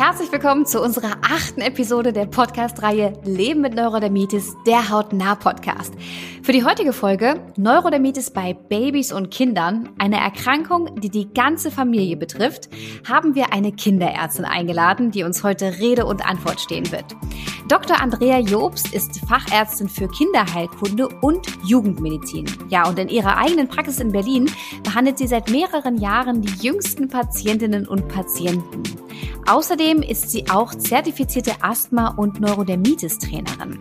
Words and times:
Herzlich 0.00 0.32
willkommen 0.32 0.64
zu 0.64 0.80
unserer 0.80 1.18
achten 1.20 1.60
Episode 1.60 2.14
der 2.14 2.24
Podcast-Reihe 2.24 3.12
Leben 3.22 3.60
mit 3.60 3.74
Neurodermitis, 3.74 4.56
der 4.66 4.88
Hautnah-Podcast. 4.88 5.92
Für 6.42 6.52
die 6.52 6.64
heutige 6.64 6.94
Folge 6.94 7.38
Neurodermitis 7.58 8.30
bei 8.30 8.54
Babys 8.54 9.12
und 9.12 9.30
Kindern, 9.30 9.90
eine 9.98 10.18
Erkrankung, 10.18 10.98
die 11.02 11.10
die 11.10 11.30
ganze 11.34 11.70
Familie 11.70 12.16
betrifft, 12.16 12.70
haben 13.06 13.34
wir 13.34 13.52
eine 13.52 13.72
Kinderärztin 13.72 14.46
eingeladen, 14.46 15.10
die 15.10 15.22
uns 15.22 15.44
heute 15.44 15.78
Rede 15.80 16.06
und 16.06 16.26
Antwort 16.26 16.62
stehen 16.62 16.90
wird. 16.90 17.14
Dr. 17.70 18.00
Andrea 18.00 18.40
Jobst 18.40 18.92
ist 18.92 19.20
Fachärztin 19.28 19.88
für 19.88 20.08
Kinderheilkunde 20.08 21.08
und 21.20 21.46
Jugendmedizin. 21.64 22.44
Ja, 22.68 22.88
und 22.88 22.98
in 22.98 23.08
ihrer 23.08 23.36
eigenen 23.36 23.68
Praxis 23.68 24.00
in 24.00 24.10
Berlin 24.10 24.50
behandelt 24.82 25.18
sie 25.18 25.28
seit 25.28 25.50
mehreren 25.50 25.96
Jahren 25.96 26.42
die 26.42 26.66
jüngsten 26.66 27.08
Patientinnen 27.08 27.86
und 27.86 28.08
Patienten. 28.08 28.82
Außerdem 29.46 30.02
ist 30.02 30.32
sie 30.32 30.50
auch 30.50 30.74
zertifizierte 30.74 31.62
Asthma- 31.62 32.08
und 32.16 32.40
Neurodermitis-Trainerin. 32.40 33.78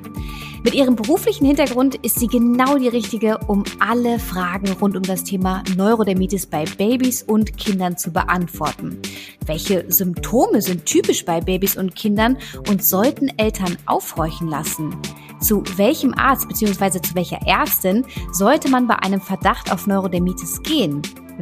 Mit 0.63 0.73
ihrem 0.75 0.95
beruflichen 0.97 1.45
Hintergrund 1.45 1.95
ist 1.95 2.19
sie 2.19 2.27
genau 2.27 2.77
die 2.77 2.89
richtige, 2.89 3.37
um 3.47 3.63
alle 3.79 4.19
Fragen 4.19 4.69
rund 4.73 4.97
um 4.97 5.03
das 5.03 5.23
Thema 5.23 5.63
Neurodermitis 5.77 6.47
bei 6.47 6.65
Babys 6.65 7.23
und 7.23 7.57
Kindern 7.57 7.97
zu 7.97 8.11
beantworten. 8.11 8.99
Welche 9.45 9.85
Symptome 9.87 10.61
sind 10.61 10.85
typisch 10.85 11.23
bei 11.23 11.39
Babys 11.39 11.77
und 11.77 11.95
Kindern 11.95 12.37
und 12.67 12.83
sollten 12.83 13.29
Eltern 13.37 13.77
aufhorchen 13.85 14.47
lassen? 14.47 14.95
Zu 15.39 15.63
welchem 15.77 16.13
Arzt 16.13 16.47
bzw. 16.47 17.01
zu 17.01 17.15
welcher 17.15 17.39
Ärztin 17.47 18.05
sollte 18.31 18.69
man 18.69 18.87
bei 18.87 18.95
einem 18.95 19.21
Verdacht 19.21 19.71
auf 19.71 19.87
Neurodermitis 19.87 20.61
gehen? 20.63 21.01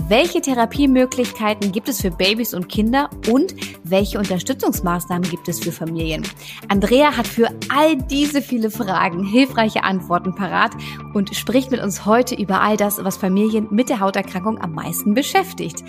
Welche 0.10 0.42
Therapiemöglichkeiten 0.42 1.72
gibt 1.72 1.90
es 1.90 2.02
für 2.02 2.12
Babys 2.12 2.54
und 2.54 2.70
Kinder 2.70 3.10
und 3.32 3.56
welche 3.84 4.20
Unterstützungsmaßnahmen 4.20 5.28
gibt 5.28 5.50
es 5.50 5.60
für 5.60 5.72
Familien? 5.72 6.22
Andrea 6.68 7.18
hat 7.18 7.28
für 7.28 7.50
all 7.76 7.98
diese 7.98 8.44
viele 8.44 8.70
Fragen 8.70 9.24
hilfreiche 9.24 9.84
Antworten 9.84 10.36
parat 10.36 10.72
und 11.18 11.36
spricht 11.36 11.72
mit 11.72 11.82
uns 11.82 12.06
heute 12.06 12.36
über 12.36 12.62
all 12.62 12.78
das, 12.78 13.04
was 13.04 13.18
Familien 13.18 13.68
mit 13.72 13.90
der 13.90 14.00
Hauterkrankung 14.00 14.62
am 14.62 14.74
meisten 14.74 15.16
beschäftigt. 15.16 15.84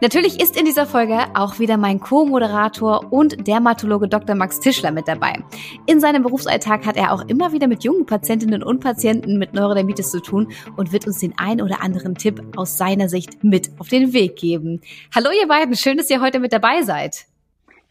Natürlich 0.00 0.40
ist 0.40 0.58
in 0.58 0.66
dieser 0.66 0.86
Folge 0.86 1.18
auch 1.34 1.60
wieder 1.60 1.76
mein 1.76 2.00
Co-Moderator 2.00 3.12
und 3.12 3.46
Dermatologe 3.46 4.08
Dr. 4.08 4.34
Max 4.34 4.58
Tischler 4.58 4.90
mit 4.90 5.06
dabei. 5.06 5.42
In 5.86 6.00
seinem 6.00 6.24
Berufsalltag 6.24 6.84
hat 6.84 6.96
er 6.96 7.12
auch 7.12 7.26
immer 7.28 7.52
wieder 7.52 7.68
mit 7.68 7.84
jungen 7.84 8.06
Patientinnen 8.06 8.62
und 8.62 8.80
Patienten 8.80 9.38
mit 9.38 9.54
Neurodermitis 9.54 10.10
zu 10.10 10.20
tun 10.20 10.52
und 10.76 10.92
wird 10.92 11.06
uns 11.06 11.20
den 11.20 11.34
ein 11.36 11.62
oder 11.62 11.80
anderen 11.80 12.16
Tipp 12.16 12.42
aus 12.56 12.76
seiner 12.76 13.08
Sicht 13.08 13.44
mit 13.44 13.70
auf 13.78 13.88
den 13.88 14.12
Weg 14.12 14.36
geben. 14.36 14.80
Hallo 15.14 15.30
ihr 15.30 15.46
beiden, 15.46 15.76
schön, 15.76 15.96
dass 15.96 16.10
ihr 16.10 16.20
heute 16.20 16.40
mit 16.40 16.52
dabei 16.52 16.82
seid. 16.82 17.26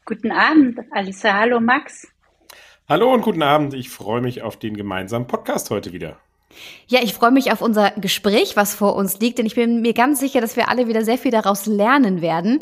Guten 0.06 0.32
Abend, 0.32 0.80
Alissa. 0.92 1.34
Hallo 1.34 1.62
Max. 1.62 2.08
Hallo 2.90 3.14
und 3.14 3.22
guten 3.22 3.44
Abend. 3.44 3.74
Ich 3.74 3.90
freue 3.90 4.20
mich 4.20 4.42
auf 4.42 4.58
den 4.58 4.76
gemeinsamen 4.76 5.28
Podcast 5.28 5.70
heute 5.70 5.94
wieder. 5.94 6.18
Ja, 6.88 7.00
ich 7.02 7.14
freue 7.14 7.32
mich 7.32 7.54
auf 7.54 7.62
unser 7.62 7.92
Gespräch, 7.92 8.58
was 8.58 8.76
vor 8.76 8.98
uns 8.98 9.20
liegt, 9.20 9.38
denn 9.38 9.46
ich 9.46 9.56
bin 9.56 9.82
mir 9.82 9.94
ganz 9.94 10.20
sicher, 10.20 10.42
dass 10.42 10.58
wir 10.58 10.68
alle 10.68 10.90
wieder 10.90 11.06
sehr 11.06 11.18
viel 11.18 11.32
daraus 11.32 11.66
lernen 11.66 12.22
werden. 12.22 12.60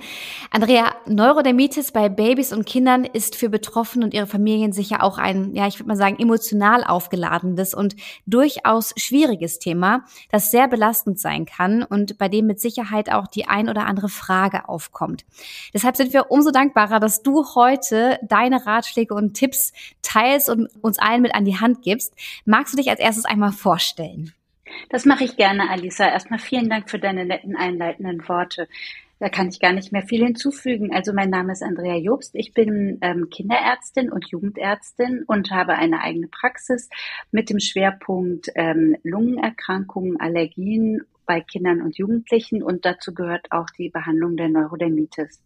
Andrea, 0.51 0.93
Neurodermitis 1.07 1.91
bei 1.91 2.09
Babys 2.09 2.53
und 2.53 2.67
Kindern 2.67 3.05
ist 3.05 3.35
für 3.35 3.49
Betroffene 3.49 4.05
und 4.05 4.13
ihre 4.13 4.27
Familien 4.27 4.71
sicher 4.71 5.01
auch 5.01 5.17
ein, 5.17 5.55
ja, 5.55 5.65
ich 5.65 5.79
würde 5.79 5.87
mal 5.87 5.95
sagen, 5.95 6.19
emotional 6.19 6.83
aufgeladenes 6.83 7.73
und 7.73 7.95
durchaus 8.27 8.93
schwieriges 8.97 9.57
Thema, 9.57 10.03
das 10.31 10.51
sehr 10.51 10.67
belastend 10.67 11.19
sein 11.19 11.47
kann 11.47 11.81
und 11.81 12.19
bei 12.19 12.29
dem 12.29 12.45
mit 12.45 12.59
Sicherheit 12.59 13.11
auch 13.11 13.25
die 13.25 13.47
ein 13.47 13.67
oder 13.67 13.87
andere 13.87 14.09
Frage 14.09 14.69
aufkommt. 14.69 15.25
Deshalb 15.73 15.97
sind 15.97 16.13
wir 16.13 16.29
umso 16.29 16.51
dankbarer, 16.51 16.99
dass 16.99 17.23
du 17.23 17.45
heute 17.55 18.19
deine 18.27 18.67
Ratschläge 18.67 19.15
und 19.15 19.33
Tipps 19.33 19.73
teilst 20.03 20.49
und 20.49 20.67
uns 20.81 20.99
allen 20.99 21.23
mit 21.23 21.33
an 21.33 21.45
die 21.45 21.59
Hand 21.59 21.81
gibst. 21.81 22.13
Magst 22.45 22.73
du 22.73 22.77
dich 22.77 22.91
als 22.91 22.99
erstes 22.99 23.25
einmal 23.25 23.51
vorstellen? 23.51 23.78
Vorstellen? 23.79 24.33
Das 24.89 25.05
mache 25.05 25.23
ich 25.23 25.37
gerne, 25.37 25.69
Alisa. 25.69 26.05
Erstmal 26.05 26.39
vielen 26.39 26.69
Dank 26.69 26.89
für 26.89 26.99
deine 26.99 27.25
netten 27.25 27.55
einleitenden 27.55 28.27
Worte. 28.27 28.67
Da 29.19 29.29
kann 29.29 29.49
ich 29.49 29.59
gar 29.59 29.73
nicht 29.73 29.91
mehr 29.91 30.03
viel 30.03 30.23
hinzufügen. 30.23 30.93
Also 30.93 31.11
mein 31.13 31.29
Name 31.29 31.53
ist 31.53 31.63
Andrea 31.63 31.95
Jobst. 31.95 32.35
Ich 32.35 32.53
bin 32.53 32.99
ähm, 33.01 33.29
Kinderärztin 33.29 34.11
und 34.11 34.29
Jugendärztin 34.29 35.23
und 35.27 35.51
habe 35.51 35.73
eine 35.73 36.01
eigene 36.01 36.27
Praxis 36.27 36.89
mit 37.31 37.49
dem 37.49 37.59
Schwerpunkt 37.59 38.49
ähm, 38.55 38.95
Lungenerkrankungen, 39.03 40.19
Allergien 40.19 41.01
bei 41.25 41.41
Kindern 41.41 41.81
und 41.81 41.97
Jugendlichen 41.97 42.63
und 42.63 42.85
dazu 42.85 43.13
gehört 43.13 43.51
auch 43.51 43.69
die 43.77 43.89
Behandlung 43.89 44.35
der 44.35 44.49
Neurodermitis. 44.49 45.39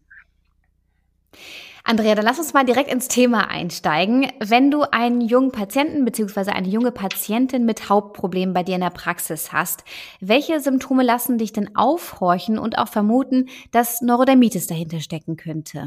Andrea, 1.86 2.14
dann 2.14 2.24
lass 2.24 2.38
uns 2.38 2.54
mal 2.54 2.64
direkt 2.64 2.90
ins 2.90 3.08
Thema 3.08 3.50
einsteigen. 3.50 4.32
Wenn 4.40 4.70
du 4.70 4.90
einen 4.90 5.20
jungen 5.20 5.52
Patienten 5.52 6.06
bzw. 6.06 6.50
eine 6.52 6.66
junge 6.66 6.92
Patientin 6.92 7.66
mit 7.66 7.90
Hauptproblemen 7.90 8.54
bei 8.54 8.62
dir 8.62 8.76
in 8.76 8.80
der 8.80 8.88
Praxis 8.88 9.52
hast, 9.52 9.84
welche 10.18 10.60
Symptome 10.60 11.02
lassen 11.02 11.36
dich 11.36 11.52
denn 11.52 11.76
aufhorchen 11.76 12.58
und 12.58 12.78
auch 12.78 12.88
vermuten, 12.88 13.50
dass 13.70 14.00
Neurodermitis 14.00 14.66
dahinter 14.66 15.00
stecken 15.00 15.36
könnte? 15.36 15.84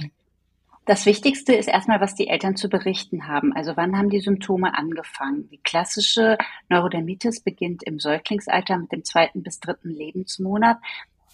Das 0.85 1.07
Wichtigste 1.07 1.55
ist 1.55 1.67
erstmal, 1.67 1.99
was 1.99 2.13
die 2.13 2.27
Eltern 2.27 2.55
zu 2.55 2.69
berichten 2.69 3.27
haben. 3.27 3.51
Also 3.53 3.75
wann 3.75 3.97
haben 3.97 4.11
die 4.11 4.21
Symptome 4.21 4.77
angefangen? 4.77 5.49
Die 5.49 5.57
klassische 5.57 6.37
Neurodermitis 6.69 7.41
beginnt 7.41 7.81
im 7.81 7.99
Säuglingsalter 7.99 8.77
mit 8.77 8.91
dem 8.91 9.03
zweiten 9.03 9.41
bis 9.41 9.59
dritten 9.59 9.89
Lebensmonat. 9.89 10.77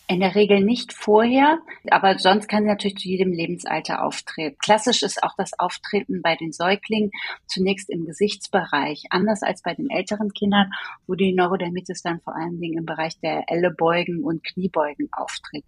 In 0.07 0.19
der 0.19 0.35
Regel 0.35 0.59
nicht 0.59 0.91
vorher, 0.91 1.59
aber 1.89 2.19
sonst 2.19 2.49
kann 2.49 2.63
sie 2.63 2.69
natürlich 2.69 2.97
zu 2.97 3.07
jedem 3.07 3.31
Lebensalter 3.31 4.03
auftreten. 4.03 4.57
Klassisch 4.59 5.01
ist 5.01 5.23
auch 5.23 5.33
das 5.37 5.57
Auftreten 5.57 6.21
bei 6.21 6.35
den 6.35 6.51
Säuglingen 6.51 7.11
zunächst 7.47 7.89
im 7.89 8.05
Gesichtsbereich, 8.05 9.05
anders 9.11 9.43
als 9.43 9.61
bei 9.61 9.73
den 9.73 9.89
älteren 9.89 10.33
Kindern, 10.33 10.71
wo 11.07 11.15
die 11.15 11.33
Neurodermitis 11.33 12.01
dann 12.01 12.19
vor 12.19 12.35
allen 12.35 12.59
Dingen 12.59 12.79
im 12.79 12.85
Bereich 12.85 13.17
der 13.21 13.45
Ellebeugen 13.47 14.25
und 14.25 14.43
Kniebeugen 14.43 15.07
auftritt. 15.13 15.63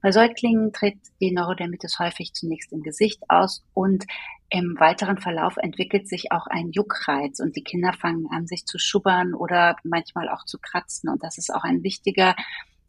Bei 0.00 0.10
Säuglingen 0.12 0.72
tritt 0.72 0.98
die 1.20 1.32
Neurodermitis 1.32 1.98
häufig 2.00 2.32
zunächst 2.32 2.72
im 2.72 2.82
Gesicht 2.82 3.22
aus 3.28 3.64
und 3.74 4.06
im 4.50 4.76
weiteren 4.78 5.18
Verlauf 5.18 5.56
entwickelt 5.56 6.08
sich 6.08 6.32
auch 6.32 6.46
ein 6.46 6.70
Juckreiz 6.70 7.40
und 7.40 7.54
die 7.54 7.64
Kinder 7.64 7.92
fangen 7.92 8.26
an, 8.30 8.46
sich 8.46 8.64
zu 8.64 8.78
schubbern 8.78 9.34
oder 9.34 9.76
manchmal 9.84 10.28
auch 10.28 10.44
zu 10.44 10.58
kratzen. 10.58 11.10
Und 11.10 11.22
das 11.22 11.36
ist 11.36 11.52
auch 11.52 11.64
ein 11.64 11.82
wichtiger 11.82 12.34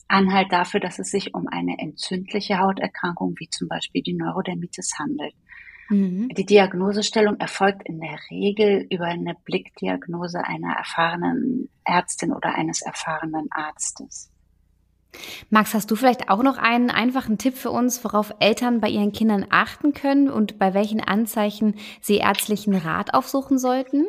Anhalt 0.09 0.51
dafür, 0.51 0.79
dass 0.79 0.99
es 0.99 1.11
sich 1.11 1.33
um 1.33 1.47
eine 1.47 1.77
entzündliche 1.79 2.59
Hauterkrankung 2.59 3.35
wie 3.37 3.49
zum 3.49 3.67
Beispiel 3.67 4.01
die 4.01 4.13
Neurodermitis 4.15 4.97
handelt. 4.99 5.33
Mhm. 5.89 6.29
Die 6.29 6.45
Diagnosestellung 6.45 7.37
erfolgt 7.39 7.87
in 7.87 7.99
der 7.99 8.19
Regel 8.29 8.85
über 8.89 9.05
eine 9.05 9.35
Blickdiagnose 9.45 10.43
einer 10.43 10.73
erfahrenen 10.73 11.69
Ärztin 11.83 12.33
oder 12.33 12.55
eines 12.55 12.81
erfahrenen 12.81 13.47
Arztes. 13.51 14.31
Max, 15.49 15.73
hast 15.73 15.89
du 15.89 15.95
vielleicht 15.95 16.29
auch 16.29 16.43
noch 16.43 16.57
einen 16.57 16.91
einfachen 16.91 17.39
Tipp 17.39 17.55
für 17.55 17.71
uns, 17.71 18.03
worauf 18.03 18.33
Eltern 18.39 18.79
bei 18.79 18.89
ihren 18.89 19.11
Kindern 19.11 19.47
achten 19.49 19.93
können 19.93 20.29
und 20.29 20.59
bei 20.59 20.75
welchen 20.75 21.01
Anzeichen 21.01 21.75
sie 22.01 22.17
ärztlichen 22.17 22.75
Rat 22.75 23.13
aufsuchen 23.13 23.57
sollten? 23.57 24.05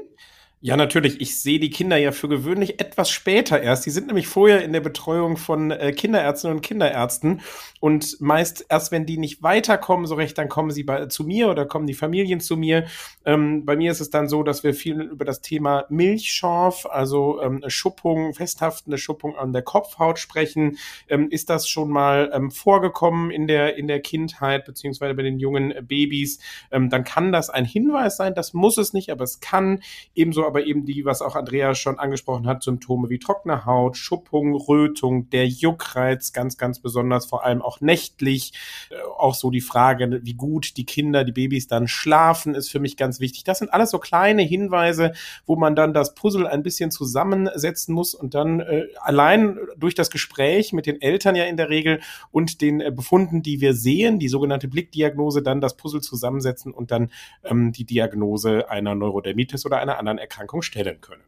Ja, 0.62 0.76
natürlich. 0.76 1.22
Ich 1.22 1.40
sehe 1.40 1.58
die 1.58 1.70
Kinder 1.70 1.96
ja 1.96 2.12
für 2.12 2.28
gewöhnlich 2.28 2.80
etwas 2.80 3.08
später 3.10 3.62
erst. 3.62 3.86
Die 3.86 3.90
sind 3.90 4.08
nämlich 4.08 4.26
vorher 4.26 4.62
in 4.62 4.74
der 4.74 4.82
Betreuung 4.82 5.38
von 5.38 5.70
äh, 5.70 5.90
Kinderärztinnen 5.92 6.58
und 6.58 6.60
Kinderärzten. 6.60 7.40
Und 7.80 8.20
meist 8.20 8.66
erst, 8.68 8.92
wenn 8.92 9.06
die 9.06 9.16
nicht 9.16 9.42
weiterkommen, 9.42 10.04
so 10.04 10.16
recht, 10.16 10.36
dann 10.36 10.50
kommen 10.50 10.70
sie 10.70 10.82
bei, 10.82 11.06
zu 11.06 11.24
mir 11.24 11.48
oder 11.48 11.64
kommen 11.64 11.86
die 11.86 11.94
Familien 11.94 12.40
zu 12.40 12.58
mir. 12.58 12.84
Ähm, 13.24 13.64
bei 13.64 13.74
mir 13.74 13.90
ist 13.90 14.00
es 14.00 14.10
dann 14.10 14.28
so, 14.28 14.42
dass 14.42 14.62
wir 14.62 14.74
viel 14.74 15.00
über 15.00 15.24
das 15.24 15.40
Thema 15.40 15.86
Milchschorf, 15.88 16.84
also 16.84 17.40
ähm, 17.40 17.64
Schuppung, 17.68 18.34
festhaftende 18.34 18.98
Schuppung 18.98 19.36
an 19.36 19.54
der 19.54 19.62
Kopfhaut 19.62 20.18
sprechen. 20.18 20.76
Ähm, 21.08 21.30
ist 21.30 21.48
das 21.48 21.70
schon 21.70 21.88
mal 21.88 22.30
ähm, 22.34 22.50
vorgekommen 22.50 23.30
in 23.30 23.46
der, 23.46 23.78
in 23.78 23.88
der 23.88 24.00
Kindheit, 24.00 24.66
beziehungsweise 24.66 25.14
bei 25.14 25.22
den 25.22 25.38
jungen 25.38 25.72
Babys? 25.86 26.38
Ähm, 26.70 26.90
dann 26.90 27.04
kann 27.04 27.32
das 27.32 27.48
ein 27.48 27.64
Hinweis 27.64 28.18
sein. 28.18 28.34
Das 28.34 28.52
muss 28.52 28.76
es 28.76 28.92
nicht, 28.92 29.08
aber 29.08 29.24
es 29.24 29.40
kann 29.40 29.82
ebenso 30.14 30.49
aber 30.50 30.66
eben 30.66 30.84
die, 30.84 31.04
was 31.04 31.22
auch 31.22 31.36
Andrea 31.36 31.76
schon 31.76 32.00
angesprochen 32.00 32.48
hat, 32.48 32.64
Symptome 32.64 33.08
wie 33.08 33.20
trockene 33.20 33.66
Haut, 33.66 33.96
Schuppung, 33.96 34.56
Rötung, 34.56 35.30
der 35.30 35.46
Juckreiz, 35.46 36.32
ganz, 36.32 36.58
ganz 36.58 36.80
besonders, 36.80 37.26
vor 37.26 37.44
allem 37.44 37.62
auch 37.62 37.80
nächtlich. 37.80 38.52
Äh, 38.90 38.96
auch 39.16 39.36
so 39.36 39.50
die 39.50 39.60
Frage, 39.60 40.20
wie 40.24 40.34
gut 40.34 40.76
die 40.76 40.84
Kinder, 40.84 41.22
die 41.22 41.30
Babys 41.30 41.68
dann 41.68 41.86
schlafen, 41.86 42.56
ist 42.56 42.68
für 42.68 42.80
mich 42.80 42.96
ganz 42.96 43.20
wichtig. 43.20 43.44
Das 43.44 43.60
sind 43.60 43.72
alles 43.72 43.90
so 43.90 44.00
kleine 44.00 44.42
Hinweise, 44.42 45.12
wo 45.46 45.54
man 45.54 45.76
dann 45.76 45.94
das 45.94 46.14
Puzzle 46.14 46.48
ein 46.48 46.64
bisschen 46.64 46.90
zusammensetzen 46.90 47.94
muss 47.94 48.16
und 48.16 48.34
dann 48.34 48.58
äh, 48.58 48.86
allein 49.00 49.56
durch 49.76 49.94
das 49.94 50.10
Gespräch 50.10 50.72
mit 50.72 50.86
den 50.86 51.00
Eltern 51.00 51.36
ja 51.36 51.44
in 51.44 51.56
der 51.56 51.68
Regel 51.68 52.00
und 52.32 52.60
den 52.60 52.80
äh, 52.80 52.90
Befunden, 52.90 53.42
die 53.42 53.60
wir 53.60 53.74
sehen, 53.74 54.18
die 54.18 54.28
sogenannte 54.28 54.66
Blickdiagnose, 54.66 55.42
dann 55.42 55.60
das 55.60 55.76
Puzzle 55.76 56.00
zusammensetzen 56.00 56.72
und 56.72 56.90
dann 56.90 57.12
ähm, 57.44 57.70
die 57.70 57.84
Diagnose 57.84 58.68
einer 58.68 58.96
Neurodermitis 58.96 59.64
oder 59.64 59.78
einer 59.78 59.96
anderen 59.96 60.18
Erkrankung 60.18 60.39
Erkrankung 60.40 60.62
stellen 60.62 61.00
können. 61.00 61.22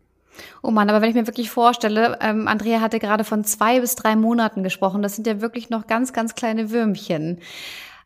Oh 0.63 0.71
Mann, 0.71 0.89
aber 0.89 1.03
wenn 1.03 1.11
ich 1.11 1.15
mir 1.15 1.27
wirklich 1.27 1.51
vorstelle, 1.51 2.19
ähm, 2.23 2.49
Andrea 2.49 2.81
hatte 2.81 2.99
gerade 2.99 3.23
von 3.23 3.45
zwei 3.45 3.81
bis 3.81 3.97
drei 3.97 4.17
Monaten 4.17 4.63
gesprochen, 4.63 5.03
das 5.03 5.15
sind 5.15 5.27
ja 5.27 5.43
wirklich 5.43 5.69
noch 5.69 5.87
ganz, 5.87 6.15
ganz 6.15 6.35
kleine 6.35 6.71
Würmchen. 6.71 7.41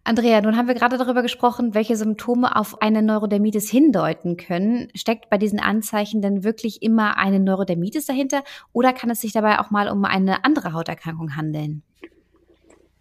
Andrea, 0.02 0.40
nun 0.40 0.56
haben 0.56 0.68
wir 0.68 0.74
gerade 0.74 0.98
darüber 0.98 1.22
gesprochen, 1.22 1.74
welche 1.74 1.96
Symptome 1.96 2.56
auf 2.56 2.82
eine 2.82 3.02
Neurodermitis 3.02 3.70
hindeuten 3.70 4.36
können. 4.36 4.88
Steckt 4.94 5.30
bei 5.30 5.38
diesen 5.38 5.60
Anzeichen 5.60 6.20
denn 6.20 6.42
wirklich 6.44 6.82
immer 6.82 7.16
eine 7.16 7.40
Neurodermitis 7.40 8.06
dahinter 8.06 8.42
oder 8.72 8.92
kann 8.92 9.10
es 9.10 9.20
sich 9.20 9.32
dabei 9.32 9.60
auch 9.60 9.70
mal 9.70 9.88
um 9.88 10.04
eine 10.04 10.44
andere 10.44 10.72
Hauterkrankung 10.72 11.36
handeln? 11.36 11.82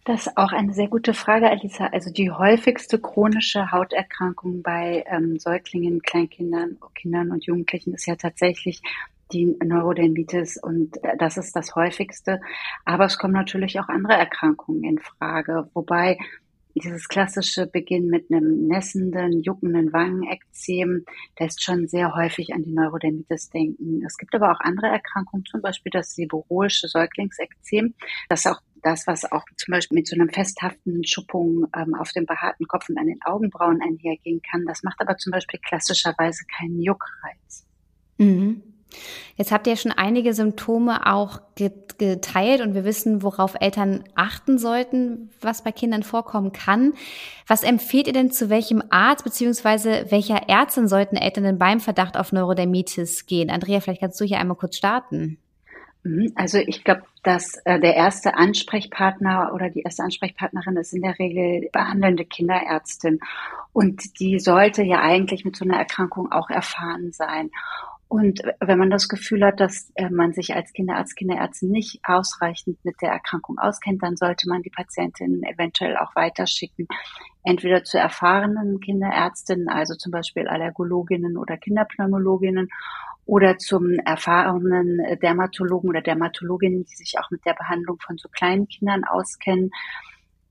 Das 0.06 0.28
ist 0.28 0.36
auch 0.36 0.52
eine 0.52 0.72
sehr 0.72 0.86
gute 0.86 1.14
Frage, 1.14 1.50
Alisa. 1.50 1.88
Also 1.88 2.12
die 2.12 2.30
häufigste 2.30 3.00
chronische 3.00 3.72
Hauterkrankung 3.72 4.62
bei 4.62 5.04
ähm, 5.08 5.40
Säuglingen, 5.40 6.00
Kleinkindern, 6.00 6.78
Kindern 6.94 7.32
und 7.32 7.44
Jugendlichen 7.44 7.92
ist 7.92 8.06
ja 8.06 8.14
tatsächlich 8.14 8.80
die 9.32 9.56
Neurodermitis 9.64 10.58
und 10.62 11.02
äh, 11.02 11.16
das 11.18 11.36
ist 11.36 11.56
das 11.56 11.74
häufigste. 11.74 12.40
Aber 12.84 13.06
es 13.06 13.18
kommen 13.18 13.34
natürlich 13.34 13.80
auch 13.80 13.88
andere 13.88 14.12
Erkrankungen 14.12 14.84
in 14.84 15.00
Frage, 15.00 15.68
wobei 15.74 16.18
dieses 16.82 17.08
klassische 17.08 17.66
Beginn 17.66 18.08
mit 18.08 18.30
einem 18.30 18.66
nässenden, 18.66 19.42
juckenden 19.42 19.92
Wangenekzem 19.92 21.04
lässt 21.38 21.62
schon 21.62 21.88
sehr 21.88 22.14
häufig 22.14 22.52
an 22.52 22.62
die 22.62 22.72
Neurodermitis 22.72 23.48
denken. 23.48 24.04
Es 24.04 24.18
gibt 24.18 24.34
aber 24.34 24.52
auch 24.52 24.60
andere 24.60 24.88
Erkrankungen, 24.88 25.44
zum 25.46 25.62
Beispiel 25.62 25.90
das 25.90 26.14
seborrhoische 26.14 26.88
Säuglingsekzem. 26.88 27.94
Das 28.28 28.46
auch 28.46 28.60
das, 28.82 29.06
was 29.06 29.24
auch 29.32 29.44
zum 29.56 29.72
Beispiel 29.72 29.96
mit 29.96 30.06
so 30.06 30.14
einem 30.14 30.28
festhaftenden 30.28 31.04
Schuppung 31.04 31.66
ähm, 31.74 31.94
auf 31.94 32.12
dem 32.12 32.26
behaarten 32.26 32.68
Kopf 32.68 32.88
und 32.88 32.98
an 32.98 33.06
den 33.06 33.20
Augenbrauen 33.24 33.80
einhergehen 33.82 34.42
kann. 34.48 34.64
Das 34.66 34.82
macht 34.82 35.00
aber 35.00 35.16
zum 35.16 35.32
Beispiel 35.32 35.58
klassischerweise 35.66 36.44
keinen 36.58 36.80
Juckreiz. 36.80 37.66
Mhm. 38.18 38.75
Jetzt 39.36 39.52
habt 39.52 39.66
ihr 39.66 39.76
schon 39.76 39.92
einige 39.92 40.32
Symptome 40.32 41.06
auch 41.06 41.40
geteilt 41.98 42.60
und 42.60 42.74
wir 42.74 42.84
wissen, 42.84 43.22
worauf 43.22 43.54
Eltern 43.60 44.04
achten 44.14 44.58
sollten, 44.58 45.30
was 45.40 45.62
bei 45.62 45.72
Kindern 45.72 46.02
vorkommen 46.02 46.52
kann. 46.52 46.94
Was 47.46 47.62
empfehlt 47.62 48.06
ihr 48.06 48.12
denn 48.12 48.30
zu 48.30 48.50
welchem 48.50 48.82
Arzt 48.90 49.24
bzw. 49.24 50.10
welcher 50.10 50.48
Ärztin 50.48 50.88
sollten 50.88 51.16
Eltern 51.16 51.44
denn 51.44 51.58
beim 51.58 51.80
Verdacht 51.80 52.16
auf 52.16 52.32
Neurodermitis 52.32 53.26
gehen? 53.26 53.50
Andrea, 53.50 53.80
vielleicht 53.80 54.00
kannst 54.00 54.20
du 54.20 54.24
hier 54.24 54.38
einmal 54.38 54.56
kurz 54.56 54.76
starten. 54.76 55.38
Mhm, 56.06 56.32
also 56.36 56.58
ich 56.58 56.84
glaube, 56.84 57.02
dass 57.24 57.56
äh, 57.64 57.80
der 57.80 57.96
erste 57.96 58.36
Ansprechpartner 58.36 59.50
oder 59.52 59.70
die 59.70 59.82
erste 59.82 60.04
Ansprechpartnerin 60.04 60.76
ist 60.76 60.92
in 60.92 61.02
der 61.02 61.18
Regel 61.18 61.68
behandelnde 61.72 62.24
Kinderärztin. 62.24 63.18
Und 63.72 64.20
die 64.20 64.38
sollte 64.38 64.84
ja 64.84 65.00
eigentlich 65.00 65.44
mit 65.44 65.56
so 65.56 65.64
einer 65.64 65.76
Erkrankung 65.76 66.30
auch 66.30 66.48
erfahren 66.48 67.10
sein. 67.10 67.50
Und 68.08 68.40
wenn 68.60 68.78
man 68.78 68.90
das 68.90 69.08
Gefühl 69.08 69.44
hat, 69.44 69.58
dass 69.58 69.90
äh, 69.96 70.08
man 70.10 70.32
sich 70.32 70.54
als 70.54 70.72
Kinderarzt, 70.72 71.16
Kinderärztin 71.16 71.70
nicht 71.70 72.00
ausreichend 72.04 72.78
mit 72.84 72.94
der 73.02 73.10
Erkrankung 73.10 73.58
auskennt, 73.58 74.02
dann 74.02 74.16
sollte 74.16 74.48
man 74.48 74.62
die 74.62 74.70
Patientin 74.70 75.42
eventuell 75.42 75.96
auch 75.96 76.14
weiterschicken. 76.14 76.86
Entweder 77.42 77.82
zu 77.82 77.98
erfahrenen 77.98 78.80
Kinderärztinnen, 78.80 79.68
also 79.68 79.94
zum 79.94 80.12
Beispiel 80.12 80.46
Allergologinnen 80.46 81.36
oder 81.36 81.56
Kinderpneumologinnen, 81.56 82.68
oder 83.26 83.58
zum 83.58 83.98
erfahrenen 84.04 85.18
Dermatologen 85.20 85.90
oder 85.90 86.00
Dermatologinnen, 86.00 86.84
die 86.84 86.94
sich 86.94 87.18
auch 87.18 87.30
mit 87.30 87.44
der 87.44 87.54
Behandlung 87.54 87.98
von 87.98 88.16
so 88.18 88.28
kleinen 88.28 88.68
Kindern 88.68 89.02
auskennen. 89.04 89.72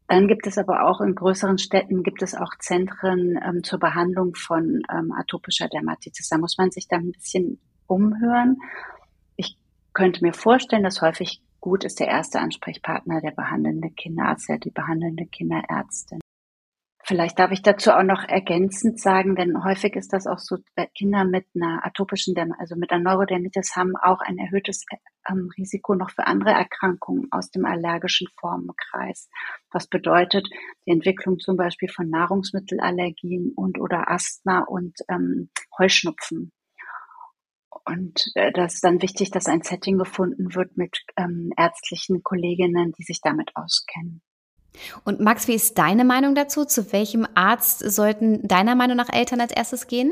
Dann 0.07 0.27
gibt 0.27 0.45
es 0.45 0.57
aber 0.57 0.85
auch 0.85 1.01
in 1.01 1.15
größeren 1.15 1.57
Städten 1.57 2.03
gibt 2.03 2.21
es 2.21 2.35
auch 2.35 2.51
Zentren 2.59 3.39
ähm, 3.43 3.63
zur 3.63 3.79
Behandlung 3.79 4.35
von 4.35 4.83
ähm, 4.91 5.11
atopischer 5.11 5.67
Dermatitis. 5.67 6.29
Da 6.29 6.37
muss 6.37 6.57
man 6.57 6.69
sich 6.71 6.87
dann 6.87 7.07
ein 7.07 7.11
bisschen 7.11 7.59
umhören. 7.87 8.57
Ich 9.35 9.57
könnte 9.93 10.23
mir 10.23 10.33
vorstellen, 10.33 10.83
dass 10.83 11.01
häufig 11.01 11.41
gut 11.59 11.83
ist 11.83 11.99
der 11.99 12.07
erste 12.07 12.39
Ansprechpartner 12.39 13.21
der 13.21 13.31
behandelnde 13.31 13.89
Kinderarzt, 13.89 14.47
der 14.47 14.59
die 14.59 14.69
behandelnde 14.69 15.25
Kinderärztin. 15.25 16.19
Vielleicht 17.07 17.37
darf 17.37 17.51
ich 17.51 17.61
dazu 17.61 17.91
auch 17.91 18.01
noch 18.01 18.23
ergänzend 18.27 18.99
sagen, 18.99 19.35
denn 19.35 19.63
häufig 19.63 19.95
ist 19.95 20.11
das 20.11 20.25
auch 20.25 20.39
so, 20.39 20.57
äh, 20.75 20.87
Kinder 20.97 21.23
mit 21.23 21.45
einer 21.53 21.85
atopischen, 21.85 22.33
Derm 22.33 22.51
also 22.57 22.75
mit 22.75 22.89
einer 22.91 23.03
Neurodermitis 23.03 23.75
haben 23.75 23.95
auch 23.95 24.21
ein 24.21 24.39
erhöhtes 24.39 24.83
ähm, 25.29 25.51
Risiko 25.55 25.93
noch 25.93 26.09
für 26.09 26.25
andere 26.25 26.49
Erkrankungen 26.49 27.27
aus 27.29 27.51
dem 27.51 27.65
allergischen 27.65 28.27
Formenkreis. 28.39 29.29
Was 29.71 29.85
bedeutet 29.85 30.49
die 30.87 30.91
Entwicklung 30.93 31.37
zum 31.37 31.57
Beispiel 31.57 31.89
von 31.89 32.09
Nahrungsmittelallergien 32.09 33.53
und 33.55 33.79
oder 33.79 34.09
Asthma 34.09 34.61
und 34.61 34.97
ähm, 35.07 35.51
Heuschnupfen. 35.77 36.51
Und 37.85 38.31
äh, 38.33 38.51
das 38.51 38.75
ist 38.75 38.83
dann 38.83 39.03
wichtig, 39.03 39.29
dass 39.29 39.45
ein 39.45 39.61
Setting 39.61 39.99
gefunden 39.99 40.55
wird 40.55 40.75
mit 40.75 41.03
ähm, 41.17 41.51
ärztlichen 41.55 42.23
Kolleginnen, 42.23 42.93
die 42.93 43.03
sich 43.03 43.21
damit 43.21 43.51
auskennen. 43.53 44.23
Und 45.03 45.19
Max, 45.19 45.47
wie 45.47 45.55
ist 45.55 45.77
deine 45.77 46.05
Meinung 46.05 46.35
dazu? 46.35 46.65
Zu 46.65 46.91
welchem 46.91 47.27
Arzt 47.35 47.79
sollten 47.79 48.47
deiner 48.47 48.75
Meinung 48.75 48.97
nach 48.97 49.11
Eltern 49.11 49.41
als 49.41 49.51
erstes 49.51 49.87
gehen? 49.87 50.11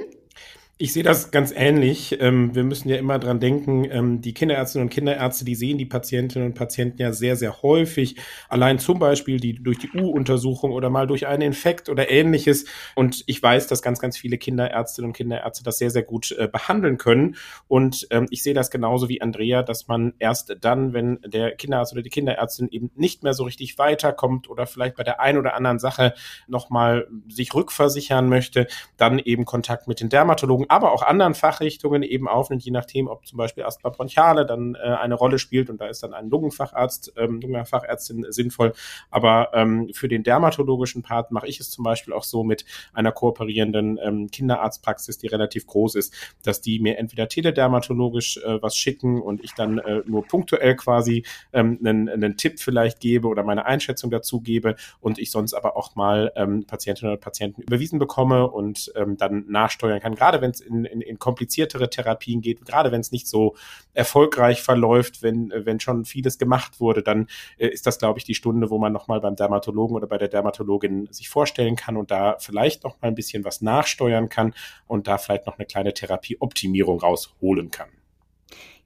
Ich 0.79 0.91
sehe 0.91 1.03
das 1.03 1.29
ganz 1.29 1.53
ähnlich. 1.55 2.17
Ähm, 2.19 2.55
wir 2.55 2.63
müssen 2.63 2.89
ja 2.89 2.95
immer 2.95 3.19
dran 3.19 3.39
denken, 3.39 3.85
ähm, 3.91 4.21
die 4.21 4.33
Kinderärztinnen 4.33 4.87
und 4.87 4.89
Kinderärzte, 4.89 5.45
die 5.45 5.53
sehen 5.53 5.77
die 5.77 5.85
Patientinnen 5.85 6.47
und 6.47 6.55
Patienten 6.55 6.99
ja 6.99 7.13
sehr, 7.13 7.35
sehr 7.35 7.61
häufig. 7.61 8.15
Allein 8.49 8.79
zum 8.79 8.97
Beispiel 8.97 9.39
die, 9.39 9.53
durch 9.53 9.77
die 9.77 9.91
U-Untersuchung 9.95 10.71
oder 10.71 10.89
mal 10.89 11.05
durch 11.05 11.27
einen 11.27 11.43
Infekt 11.43 11.89
oder 11.89 12.09
ähnliches. 12.09 12.65
Und 12.95 13.23
ich 13.27 13.41
weiß, 13.41 13.67
dass 13.67 13.83
ganz, 13.83 13.99
ganz 13.99 14.17
viele 14.17 14.39
Kinderärztinnen 14.39 15.09
und 15.09 15.13
Kinderärzte 15.15 15.63
das 15.63 15.77
sehr, 15.77 15.91
sehr 15.91 16.01
gut 16.01 16.31
äh, 16.31 16.47
behandeln 16.47 16.97
können. 16.97 17.35
Und 17.67 18.07
ähm, 18.09 18.25
ich 18.31 18.41
sehe 18.41 18.55
das 18.55 18.71
genauso 18.71 19.09
wie 19.09 19.21
Andrea, 19.21 19.61
dass 19.61 19.87
man 19.87 20.15
erst 20.17 20.57
dann, 20.59 20.93
wenn 20.93 21.19
der 21.23 21.55
Kinderarzt 21.55 21.93
oder 21.93 22.01
die 22.01 22.09
Kinderärztin 22.09 22.67
eben 22.71 22.89
nicht 22.95 23.21
mehr 23.21 23.35
so 23.35 23.43
richtig 23.43 23.77
weiterkommt 23.77 24.49
oder 24.49 24.65
vielleicht 24.65 24.95
bei 24.95 25.03
der 25.03 25.19
einen 25.19 25.37
oder 25.37 25.53
anderen 25.53 25.77
Sache 25.77 26.15
nochmal 26.47 27.07
sich 27.27 27.53
rückversichern 27.53 28.27
möchte, 28.27 28.65
dann 28.97 29.19
eben 29.19 29.45
Kontakt 29.45 29.87
mit 29.87 30.01
den 30.01 30.09
Dermatologen 30.09 30.62
Neurologen, 30.63 30.69
aber 30.69 30.91
auch 30.91 31.03
anderen 31.03 31.33
Fachrichtungen 31.33 32.03
eben 32.03 32.27
aufnimmt, 32.27 32.63
je 32.63 32.71
nachdem, 32.71 33.07
ob 33.07 33.25
zum 33.25 33.37
Beispiel 33.37 33.63
Asthma 33.63 33.89
bronchiale 33.89 34.45
dann 34.45 34.75
äh, 34.75 34.79
eine 34.79 35.15
Rolle 35.15 35.39
spielt 35.39 35.69
und 35.69 35.79
da 35.79 35.87
ist 35.87 36.03
dann 36.03 36.13
ein 36.13 36.29
Lungenfacharzt, 36.29 37.13
ähm, 37.17 37.39
Lungenfachärztin 37.41 38.25
sinnvoll. 38.29 38.73
Aber 39.11 39.49
ähm, 39.53 39.89
für 39.93 40.07
den 40.07 40.23
dermatologischen 40.23 41.03
Part 41.03 41.31
mache 41.31 41.47
ich 41.47 41.59
es 41.59 41.69
zum 41.69 41.83
Beispiel 41.83 42.13
auch 42.13 42.23
so 42.23 42.43
mit 42.43 42.65
einer 42.93 43.11
kooperierenden 43.11 43.99
ähm, 44.01 44.29
Kinderarztpraxis, 44.31 45.17
die 45.17 45.27
relativ 45.27 45.67
groß 45.67 45.95
ist, 45.95 46.13
dass 46.43 46.61
die 46.61 46.79
mir 46.79 46.97
entweder 46.97 47.27
teledermatologisch 47.27 48.37
äh, 48.37 48.61
was 48.61 48.75
schicken 48.75 49.21
und 49.21 49.43
ich 49.43 49.53
dann 49.53 49.77
äh, 49.79 50.01
nur 50.05 50.25
punktuell 50.25 50.75
quasi 50.75 51.25
ähm, 51.51 51.79
einen, 51.83 52.09
einen 52.09 52.37
Tipp 52.37 52.59
vielleicht 52.59 52.99
gebe 52.99 53.27
oder 53.27 53.43
meine 53.43 53.65
Einschätzung 53.65 54.11
dazu 54.11 54.41
gebe 54.41 54.75
und 54.99 55.19
ich 55.19 55.31
sonst 55.31 55.53
aber 55.53 55.77
auch 55.77 55.95
mal 55.95 56.31
ähm, 56.35 56.65
Patientinnen 56.65 57.15
und 57.15 57.21
Patienten 57.21 57.61
überwiesen 57.61 57.99
bekomme 57.99 58.49
und 58.49 58.91
ähm, 58.95 59.17
dann 59.17 59.45
nachsteuern 59.47 59.99
kann. 59.99 60.15
Gerade 60.15 60.41
wenn 60.41 60.52
es 60.53 60.61
in, 60.61 60.85
in, 60.85 61.01
in 61.01 61.19
kompliziertere 61.19 61.89
Therapien 61.89 62.41
geht, 62.41 62.65
gerade 62.65 62.91
wenn 62.91 63.01
es 63.01 63.11
nicht 63.11 63.27
so 63.27 63.55
erfolgreich 63.93 64.61
verläuft, 64.61 65.21
wenn, 65.21 65.51
wenn 65.55 65.79
schon 65.79 66.05
vieles 66.05 66.37
gemacht 66.37 66.79
wurde, 66.79 67.03
dann 67.03 67.27
äh, 67.57 67.67
ist 67.67 67.85
das, 67.85 67.99
glaube 67.99 68.19
ich, 68.19 68.25
die 68.25 68.35
Stunde, 68.35 68.69
wo 68.69 68.77
man 68.77 68.93
nochmal 68.93 69.21
beim 69.21 69.35
Dermatologen 69.35 69.95
oder 69.95 70.07
bei 70.07 70.17
der 70.17 70.29
Dermatologin 70.29 71.07
sich 71.11 71.29
vorstellen 71.29 71.75
kann 71.75 71.97
und 71.97 72.11
da 72.11 72.37
vielleicht 72.39 72.83
noch 72.83 73.01
mal 73.01 73.09
ein 73.09 73.15
bisschen 73.15 73.43
was 73.43 73.61
nachsteuern 73.61 74.29
kann 74.29 74.53
und 74.87 75.07
da 75.07 75.17
vielleicht 75.17 75.45
noch 75.45 75.57
eine 75.57 75.65
kleine 75.65 75.93
Therapieoptimierung 75.93 76.99
rausholen 76.99 77.71
kann. 77.71 77.89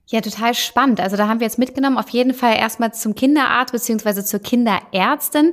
Ja, 0.10 0.22
total 0.22 0.54
spannend. 0.54 1.02
Also 1.02 1.18
da 1.18 1.28
haben 1.28 1.42
wir 1.42 1.48
jetzt 1.48 1.60
mitgenommen, 1.60 1.98
auf 1.98 2.10
jeden 2.10 2.34
Fall 2.34 2.56
erstmal 2.56 2.94
zum 2.94 3.14
Kinderarzt 3.14 3.74
beziehungsweise 3.74 4.24
zur 4.24 4.40
Kinderärztin. 4.40 5.52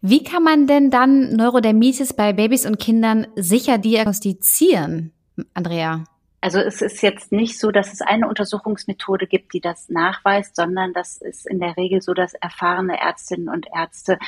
Wie 0.00 0.22
kann 0.22 0.44
man 0.44 0.68
denn 0.68 0.90
dann 0.90 1.34
Neurodermitis 1.34 2.12
bei 2.12 2.32
Babys 2.32 2.64
und 2.64 2.78
Kindern 2.78 3.26
sicher 3.34 3.76
diagnostizieren? 3.76 5.12
Andrea? 5.54 6.04
Also 6.40 6.60
es 6.60 6.82
ist 6.82 7.02
jetzt 7.02 7.32
nicht 7.32 7.58
so, 7.58 7.72
dass 7.72 7.92
es 7.92 8.00
eine 8.00 8.28
Untersuchungsmethode 8.28 9.26
gibt, 9.26 9.54
die 9.54 9.60
das 9.60 9.88
nachweist, 9.88 10.54
sondern 10.54 10.92
das 10.92 11.20
ist 11.20 11.48
in 11.48 11.58
der 11.58 11.76
Regel 11.76 12.00
so, 12.00 12.14
dass 12.14 12.34
erfahrene 12.34 13.00
Ärztinnen 13.00 13.48
und 13.48 13.66
Ärzte 13.74 14.18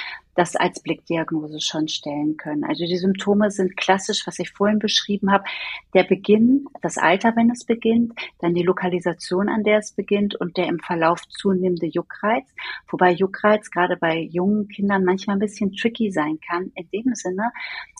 das 0.41 0.57
als 0.57 0.81
Blickdiagnose 0.83 1.61
schon 1.61 1.87
stellen 1.87 2.39
können. 2.39 2.65
Also 2.65 2.87
die 2.87 2.97
Symptome 2.97 3.51
sind 3.51 3.77
klassisch, 3.77 4.27
was 4.27 4.39
ich 4.39 4.51
vorhin 4.51 4.79
beschrieben 4.79 5.31
habe, 5.31 5.45
der 5.93 6.05
Beginn, 6.05 6.65
das 6.81 6.97
Alter, 6.97 7.37
wenn 7.37 7.51
es 7.51 7.67
beginnt, 7.67 8.15
dann 8.39 8.55
die 8.55 8.63
Lokalisation, 8.63 9.51
an 9.51 9.65
der 9.65 9.81
es 9.81 9.93
beginnt 9.93 10.35
und 10.37 10.57
der 10.57 10.69
im 10.69 10.79
Verlauf 10.79 11.21
zunehmende 11.29 11.89
Juckreiz, 11.89 12.47
wobei 12.91 13.13
Juckreiz 13.13 13.71
gerade 13.71 13.99
bei 13.99 14.19
jungen 14.19 14.69
Kindern 14.69 15.05
manchmal 15.05 15.37
ein 15.37 15.41
bisschen 15.41 15.73
tricky 15.73 16.11
sein 16.11 16.39
kann, 16.41 16.73
in 16.75 16.89
dem 16.89 17.15
Sinne, 17.15 17.51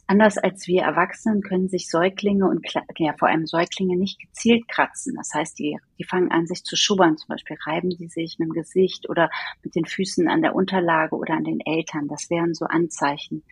Anders 0.07 0.39
als 0.39 0.67
wir 0.67 0.83
Erwachsenen 0.83 1.41
können 1.41 1.69
sich 1.69 1.89
Säuglinge 1.89 2.49
und 2.49 2.67
ja, 2.99 3.15
vor 3.17 3.29
allem 3.29 3.47
Säuglinge 3.47 3.97
nicht 3.97 4.19
gezielt 4.19 4.67
kratzen. 4.67 5.15
Das 5.15 5.31
heißt, 5.33 5.57
die, 5.61 5.79
die 6.01 6.05
fangen 6.05 6.31
an, 6.31 6.47
sich 6.47 6.65
zu 6.65 6.77
schubbern. 6.77 7.19
Zum 7.19 7.29
Beispiel 7.29 7.59
reiben 7.67 7.91
die 7.91 8.09
sich 8.09 8.39
mit 8.39 8.49
dem 8.49 8.55
Gesicht 8.55 9.09
oder 9.09 9.31
mit 9.63 9.75
den 9.75 9.85
Füßen 9.85 10.29
an 10.29 10.41
der 10.41 10.55
Unterlage 10.55 11.15
oder 11.15 11.35
an 11.35 11.45
den 11.45 11.61
Eltern. 11.61 12.09
Das 12.09 12.31
wären 12.31 12.55
so 12.55 12.65
Anzeichen. 12.65 13.45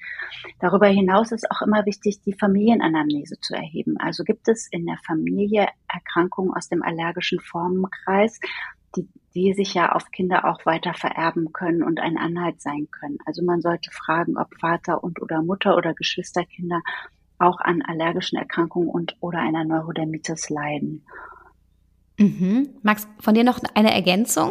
Darüber 0.59 0.87
hinaus 0.87 1.31
ist 1.31 1.51
auch 1.51 1.61
immer 1.61 1.85
wichtig, 1.85 2.23
die 2.23 2.33
Familienanamnese 2.33 3.39
zu 3.41 3.55
erheben. 3.55 3.99
Also 3.99 4.25
gibt 4.25 4.49
es 4.49 4.67
in 4.71 4.87
der 4.87 4.99
Familie 5.07 5.69
Erkrankungen 5.93 6.55
aus 6.55 6.69
dem 6.69 6.83
allergischen 6.83 7.39
Formenkreis, 7.41 8.41
die, 8.97 9.07
die 9.35 9.53
sich 9.53 9.75
ja 9.75 9.93
auf 9.93 10.11
Kinder 10.11 10.47
auch 10.47 10.65
weiter 10.65 10.95
vererben 10.95 11.53
können 11.53 11.83
und 11.83 12.01
ein 12.01 12.17
Anhalt 12.17 12.63
sein 12.63 12.89
können. 12.91 13.19
Also 13.27 13.45
man 13.45 13.61
sollte 13.61 13.91
fragen, 13.91 14.39
ob 14.39 14.49
Vater 14.59 15.05
und 15.05 15.21
oder 15.21 15.43
Mutter 15.43 15.77
oder 15.77 15.93
Geschwisterkinder 15.93 16.81
auch 17.39 17.61
an 17.61 17.83
allergischen 17.83 18.39
Erkrankungen 18.39 18.89
und 18.89 19.17
oder 19.21 19.39
einer 19.39 19.65
Neurodermitis 19.65 20.51
leiden. 20.51 21.05
Mhm. 22.19 22.69
Max, 22.83 23.09
von 23.21 23.35
dir 23.35 23.45
noch 23.45 23.61
eine 23.75 23.93
Ergänzung? 23.95 24.51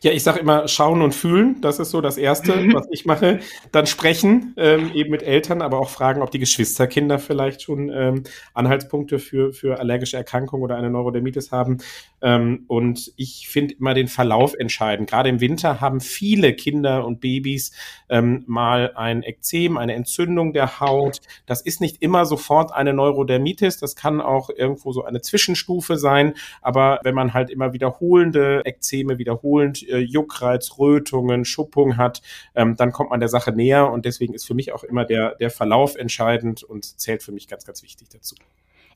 Ja, 0.00 0.12
ich 0.12 0.22
sage 0.22 0.38
immer 0.38 0.68
schauen 0.68 1.02
und 1.02 1.14
fühlen. 1.14 1.60
Das 1.60 1.78
ist 1.78 1.90
so 1.90 2.00
das 2.00 2.18
Erste, 2.18 2.52
was 2.72 2.86
ich 2.90 3.04
mache. 3.04 3.40
Dann 3.72 3.86
sprechen, 3.86 4.54
ähm, 4.56 4.92
eben 4.94 5.10
mit 5.10 5.22
Eltern, 5.22 5.60
aber 5.60 5.78
auch 5.80 5.90
fragen, 5.90 6.22
ob 6.22 6.30
die 6.30 6.38
Geschwisterkinder 6.38 7.18
vielleicht 7.18 7.62
schon 7.62 7.90
ähm, 7.92 8.22
Anhaltspunkte 8.54 9.18
für, 9.18 9.52
für 9.52 9.80
allergische 9.80 10.16
Erkrankungen 10.16 10.62
oder 10.62 10.76
eine 10.76 10.90
Neurodermitis 10.90 11.50
haben. 11.50 11.78
Ähm, 12.20 12.64
und 12.66 13.12
ich 13.16 13.48
finde 13.48 13.74
immer 13.74 13.94
den 13.94 14.08
Verlauf 14.08 14.54
entscheidend. 14.54 15.08
Gerade 15.08 15.28
im 15.28 15.40
Winter 15.40 15.80
haben 15.80 16.00
viele 16.00 16.54
Kinder 16.54 17.04
und 17.04 17.20
Babys 17.20 17.72
ähm, 18.08 18.44
mal 18.46 18.92
ein 18.94 19.22
Ekzem, 19.22 19.76
eine 19.76 19.94
Entzündung 19.94 20.52
der 20.52 20.80
Haut. 20.80 21.20
Das 21.46 21.60
ist 21.60 21.80
nicht 21.80 22.02
immer 22.02 22.26
sofort 22.26 22.72
eine 22.72 22.92
Neurodermitis. 22.92 23.78
Das 23.78 23.96
kann 23.96 24.20
auch 24.20 24.50
irgendwo 24.50 24.92
so 24.92 25.04
eine 25.04 25.20
Zwischenstufe 25.20 25.96
sein. 25.96 26.34
Aber 26.60 27.00
wenn 27.04 27.14
man 27.14 27.34
halt 27.34 27.50
immer 27.50 27.72
wiederholende 27.72 28.62
Ekzeme 28.64 29.18
wiederholend 29.18 29.88
äh, 29.88 29.98
Juckreiz, 29.98 30.78
Rötungen, 30.78 31.44
Schuppung 31.44 31.96
hat, 31.96 32.22
ähm, 32.54 32.76
dann 32.76 32.92
kommt 32.92 33.10
man 33.10 33.20
der 33.20 33.28
Sache 33.28 33.52
näher. 33.52 33.90
Und 33.90 34.04
deswegen 34.04 34.34
ist 34.34 34.46
für 34.46 34.54
mich 34.54 34.72
auch 34.72 34.84
immer 34.84 35.04
der, 35.04 35.36
der 35.36 35.50
Verlauf 35.50 35.96
entscheidend 35.96 36.62
und 36.62 36.84
zählt 36.98 37.22
für 37.22 37.32
mich 37.32 37.48
ganz, 37.48 37.64
ganz 37.64 37.82
wichtig 37.82 38.08
dazu. 38.08 38.34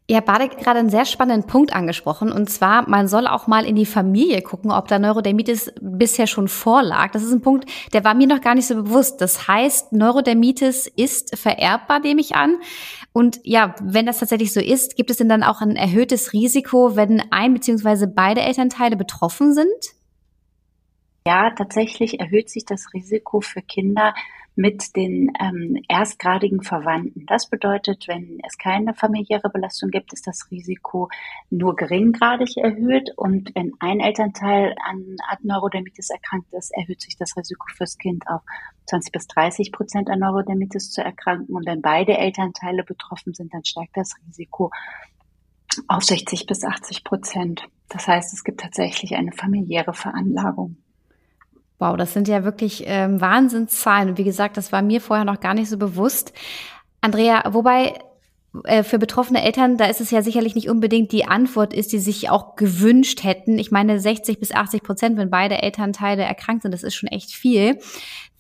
Ihr 0.09 0.17
habt 0.17 0.27
beide 0.27 0.49
gerade 0.49 0.81
einen 0.81 0.91
sehr 0.91 1.05
spannenden 1.05 1.47
Punkt 1.47 1.73
angesprochen. 1.73 2.33
Und 2.33 2.51
zwar, 2.51 2.89
man 2.89 3.07
soll 3.07 3.27
auch 3.27 3.47
mal 3.47 3.65
in 3.65 3.77
die 3.77 3.87
Familie 3.87 4.43
gucken, 4.43 4.73
ob 4.73 4.89
da 4.89 4.99
Neurodermitis 4.99 5.73
bisher 5.81 6.27
schon 6.27 6.49
vorlag. 6.49 7.13
Das 7.13 7.23
ist 7.23 7.33
ein 7.33 7.41
Punkt, 7.41 7.71
der 7.93 8.05
war 8.05 8.15
mir 8.15 8.27
noch 8.27 8.41
gar 8.41 8.55
nicht 8.55 8.67
so 8.67 8.75
bewusst. 8.75 9.21
Das 9.21 9.47
heißt, 9.47 9.93
Neurodermitis 9.93 10.89
ist 10.89 11.39
vererbbar, 11.39 12.01
nehme 12.01 12.21
ich 12.21 12.35
an. 12.35 12.57
Und 13.13 13.41
ja, 13.45 13.75
wenn 13.81 14.07
das 14.07 14.19
tatsächlich 14.19 14.53
so 14.53 14.61
ist, 14.61 14.97
gibt 14.97 15.11
es 15.11 15.19
denn 15.19 15.29
dann 15.29 15.45
auch 15.45 15.61
ein 15.61 15.77
erhöhtes 15.77 16.33
Risiko, 16.33 16.97
wenn 16.97 17.23
ein 17.31 17.55
bzw. 17.55 18.07
beide 18.07 18.41
Elternteile 18.41 18.97
betroffen 18.97 19.55
sind? 19.55 19.69
Ja, 21.27 21.51
tatsächlich 21.57 22.19
erhöht 22.19 22.51
sich 22.51 22.65
das 22.65 22.93
Risiko 22.93 23.41
für 23.41 23.63
Kinder 23.63 24.15
mit 24.55 24.95
den 24.97 25.33
ähm, 25.41 25.83
erstgradigen 25.89 26.63
Verwandten. 26.63 27.25
Das 27.27 27.49
bedeutet, 27.49 28.07
wenn 28.07 28.39
es 28.47 28.59
keine 28.59 28.95
familiäre 28.95 29.49
Belastung 29.49 29.91
gibt, 29.91 30.13
ist 30.13 30.27
das 30.27 30.51
Risiko 30.51 31.09
nur 31.51 31.75
geringgradig 31.75 32.57
erhöht. 32.59 33.13
Und 33.17 33.55
wenn 33.55 33.73
ein 33.81 34.01
Elternteil 34.01 34.75
an 34.85 35.17
Neurodermitis 35.43 36.11
erkrankt 36.11 36.53
ist, 36.53 36.71
erhöht 36.75 37.01
sich 37.01 37.17
das 37.17 37.37
Risiko 37.37 37.65
fürs 37.75 37.97
Kind 37.97 38.27
auf 38.29 38.43
20 38.87 39.13
bis 39.13 39.27
30 39.29 39.73
Prozent 39.73 40.11
an 40.11 40.19
Neurodermitis 40.19 40.91
zu 40.91 41.03
erkranken. 41.03 41.55
Und 41.55 41.67
wenn 41.67 41.81
beide 41.81 42.19
Elternteile 42.19 42.85
betroffen 42.85 43.33
sind, 43.33 43.55
dann 43.55 43.65
steigt 43.65 43.97
das 43.97 44.15
Risiko 44.27 44.71
auf 45.89 46.05
60 46.05 46.47
bis 46.47 46.65
80 46.65 47.05
Prozent. 47.05 47.69
Das 47.89 48.07
heißt, 48.07 48.35
es 48.35 48.45
gibt 48.45 48.61
tatsächlich 48.61 49.15
eine 49.17 49.33
familiäre 49.33 49.95
Veranlagung. 49.95 50.77
Wow, 51.83 51.97
das 51.97 52.13
sind 52.13 52.29
ja 52.29 52.45
wirklich 52.45 52.85
ähm, 52.87 53.21
Wahnsinnszahlen. 53.21 54.11
Und 54.11 54.19
wie 54.19 54.23
gesagt, 54.23 54.57
das 54.57 54.71
war 54.71 54.83
mir 54.83 55.01
vorher 55.01 55.25
noch 55.25 55.41
gar 55.41 55.53
nicht 55.53 55.69
so 55.69 55.77
bewusst. 55.77 56.33
Andrea, 57.01 57.43
wobei 57.53 57.95
äh, 58.63 58.85
für 58.85 59.01
betroffene 59.01 59.43
Eltern, 59.43 59.79
da 59.79 59.87
ist 59.87 60.01
es 60.01 60.13
ja 60.13 60.23
sicherlich 60.23 60.55
nicht 60.55 60.69
unbedingt 60.69 61.11
die 61.11 61.25
Antwort 61.25 61.75
ist, 61.75 61.93
die 61.93 61.99
sich 61.99 62.31
auch 62.31 62.55
gewünscht 62.55 63.25
hätten. 63.25 63.59
Ich 63.59 63.73
meine, 63.73 63.99
60 63.99 64.39
bis 64.39 64.53
80 64.53 64.85
Prozent, 64.85 65.17
wenn 65.19 65.29
beide 65.29 65.61
Elternteile 65.61 66.23
erkrankt 66.23 66.63
sind, 66.63 66.71
das 66.71 66.85
ist 66.85 66.95
schon 66.95 67.09
echt 67.09 67.33
viel. 67.33 67.81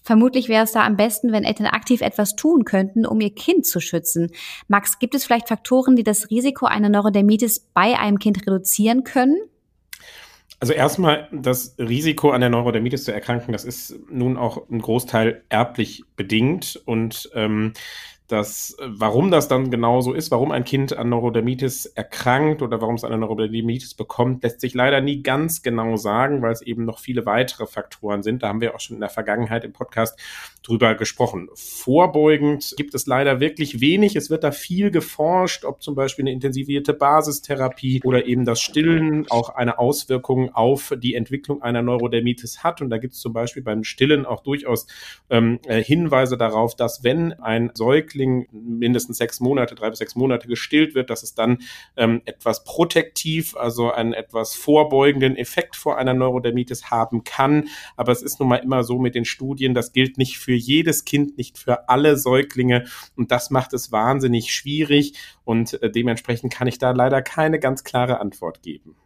Vermutlich 0.02 0.48
wäre 0.48 0.62
es 0.62 0.70
da 0.70 0.86
am 0.86 0.96
besten, 0.96 1.32
wenn 1.32 1.42
Eltern 1.42 1.66
aktiv 1.66 2.00
etwas 2.00 2.36
tun 2.36 2.64
könnten, 2.64 3.04
um 3.04 3.20
ihr 3.20 3.34
Kind 3.34 3.66
zu 3.66 3.80
schützen. 3.80 4.30
Max, 4.68 5.00
gibt 5.00 5.16
es 5.16 5.24
vielleicht 5.24 5.48
Faktoren, 5.48 5.96
die 5.96 6.04
das 6.04 6.30
Risiko 6.30 6.66
einer 6.66 6.90
Neurodermitis 6.90 7.58
bei 7.74 7.98
einem 7.98 8.20
Kind 8.20 8.46
reduzieren 8.46 9.02
können? 9.02 9.36
Also 10.62 10.74
erstmal 10.74 11.26
das 11.32 11.74
Risiko 11.76 12.30
an 12.30 12.40
der 12.40 12.48
Neurodermitis 12.48 13.02
zu 13.02 13.12
erkranken, 13.12 13.50
das 13.50 13.64
ist 13.64 13.98
nun 14.08 14.36
auch 14.36 14.70
ein 14.70 14.78
Großteil 14.78 15.42
erblich 15.48 16.04
bedingt. 16.14 16.80
Und 16.84 17.28
ähm, 17.34 17.72
dass, 18.32 18.76
warum 18.80 19.30
das 19.30 19.46
dann 19.46 19.70
genau 19.70 20.00
so 20.00 20.14
ist, 20.14 20.30
warum 20.30 20.50
ein 20.52 20.64
Kind 20.64 20.96
an 20.96 21.10
Neurodermitis 21.10 21.84
erkrankt 21.84 22.62
oder 22.62 22.80
warum 22.80 22.94
es 22.94 23.04
eine 23.04 23.18
Neurodermitis 23.18 23.92
bekommt, 23.94 24.42
lässt 24.42 24.60
sich 24.62 24.72
leider 24.72 25.02
nie 25.02 25.22
ganz 25.22 25.62
genau 25.62 25.96
sagen, 25.96 26.40
weil 26.40 26.52
es 26.52 26.62
eben 26.62 26.86
noch 26.86 26.98
viele 26.98 27.26
weitere 27.26 27.66
Faktoren 27.66 28.22
sind. 28.22 28.42
Da 28.42 28.48
haben 28.48 28.62
wir 28.62 28.74
auch 28.74 28.80
schon 28.80 28.96
in 28.96 29.00
der 29.00 29.10
Vergangenheit 29.10 29.64
im 29.64 29.74
Podcast 29.74 30.18
drüber 30.62 30.94
gesprochen. 30.94 31.50
Vorbeugend 31.54 32.74
gibt 32.76 32.94
es 32.94 33.06
leider 33.06 33.40
wirklich 33.40 33.80
wenig. 33.80 34.16
Es 34.16 34.30
wird 34.30 34.44
da 34.44 34.50
viel 34.50 34.90
geforscht, 34.90 35.64
ob 35.64 35.82
zum 35.82 35.94
Beispiel 35.94 36.22
eine 36.22 36.32
intensivierte 36.32 36.94
Basistherapie 36.94 38.00
oder 38.04 38.26
eben 38.26 38.44
das 38.46 38.60
Stillen 38.60 39.26
auch 39.28 39.50
eine 39.50 39.78
Auswirkung 39.78 40.54
auf 40.54 40.94
die 40.96 41.14
Entwicklung 41.14 41.60
einer 41.62 41.82
Neurodermitis 41.82 42.64
hat. 42.64 42.80
Und 42.80 42.88
da 42.90 42.98
gibt 42.98 43.14
es 43.14 43.20
zum 43.20 43.32
Beispiel 43.32 43.62
beim 43.62 43.84
Stillen 43.84 44.24
auch 44.24 44.42
durchaus 44.42 44.86
ähm, 45.28 45.58
äh, 45.66 45.82
Hinweise 45.82 46.38
darauf, 46.38 46.76
dass 46.76 47.04
wenn 47.04 47.32
ein 47.34 47.70
Säugling 47.74 48.21
Säugling 48.22 48.46
mindestens 48.52 49.18
sechs 49.18 49.40
Monate, 49.40 49.74
drei 49.74 49.90
bis 49.90 49.98
sechs 49.98 50.14
Monate 50.14 50.48
gestillt 50.48 50.94
wird, 50.94 51.10
dass 51.10 51.22
es 51.22 51.34
dann 51.34 51.58
ähm, 51.96 52.22
etwas 52.24 52.64
protektiv, 52.64 53.56
also 53.56 53.90
einen 53.90 54.12
etwas 54.12 54.54
vorbeugenden 54.54 55.36
Effekt 55.36 55.76
vor 55.76 55.98
einer 55.98 56.14
Neurodermitis 56.14 56.90
haben 56.90 57.24
kann. 57.24 57.68
Aber 57.96 58.12
es 58.12 58.22
ist 58.22 58.40
nun 58.40 58.48
mal 58.48 58.56
immer 58.56 58.84
so 58.84 58.98
mit 58.98 59.14
den 59.14 59.24
Studien, 59.24 59.74
das 59.74 59.92
gilt 59.92 60.18
nicht 60.18 60.38
für 60.38 60.54
jedes 60.54 61.04
Kind, 61.04 61.36
nicht 61.36 61.58
für 61.58 61.88
alle 61.88 62.16
Säuglinge 62.16 62.84
und 63.16 63.30
das 63.30 63.50
macht 63.50 63.72
es 63.72 63.92
wahnsinnig 63.92 64.52
schwierig 64.52 65.14
und 65.44 65.82
äh, 65.82 65.90
dementsprechend 65.90 66.52
kann 66.52 66.68
ich 66.68 66.78
da 66.78 66.92
leider 66.92 67.22
keine 67.22 67.58
ganz 67.58 67.84
klare 67.84 68.20
Antwort 68.20 68.62
geben. 68.62 68.96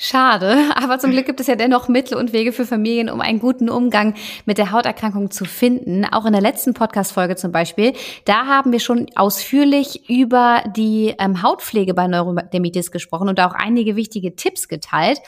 Schade, 0.00 0.56
aber 0.76 1.00
zum 1.00 1.10
Glück 1.10 1.26
gibt 1.26 1.40
es 1.40 1.48
ja 1.48 1.56
dennoch 1.56 1.88
Mittel 1.88 2.16
und 2.16 2.32
Wege 2.32 2.52
für 2.52 2.64
Familien, 2.64 3.10
um 3.10 3.20
einen 3.20 3.40
guten 3.40 3.68
Umgang 3.68 4.14
mit 4.46 4.56
der 4.56 4.70
Hauterkrankung 4.70 5.32
zu 5.32 5.44
finden. 5.44 6.04
Auch 6.04 6.24
in 6.24 6.32
der 6.32 6.40
letzten 6.40 6.72
Podcast-Folge 6.72 7.34
zum 7.34 7.50
Beispiel, 7.50 7.94
da 8.24 8.46
haben 8.46 8.70
wir 8.70 8.78
schon 8.78 9.06
ausführlich 9.16 10.08
über 10.08 10.62
die 10.76 11.16
ähm, 11.18 11.42
Hautpflege 11.42 11.94
bei 11.94 12.06
Neurodermitis 12.06 12.92
gesprochen 12.92 13.28
und 13.28 13.40
auch 13.40 13.54
einige 13.54 13.96
wichtige 13.96 14.36
Tipps 14.36 14.68
geteilt. 14.68 15.20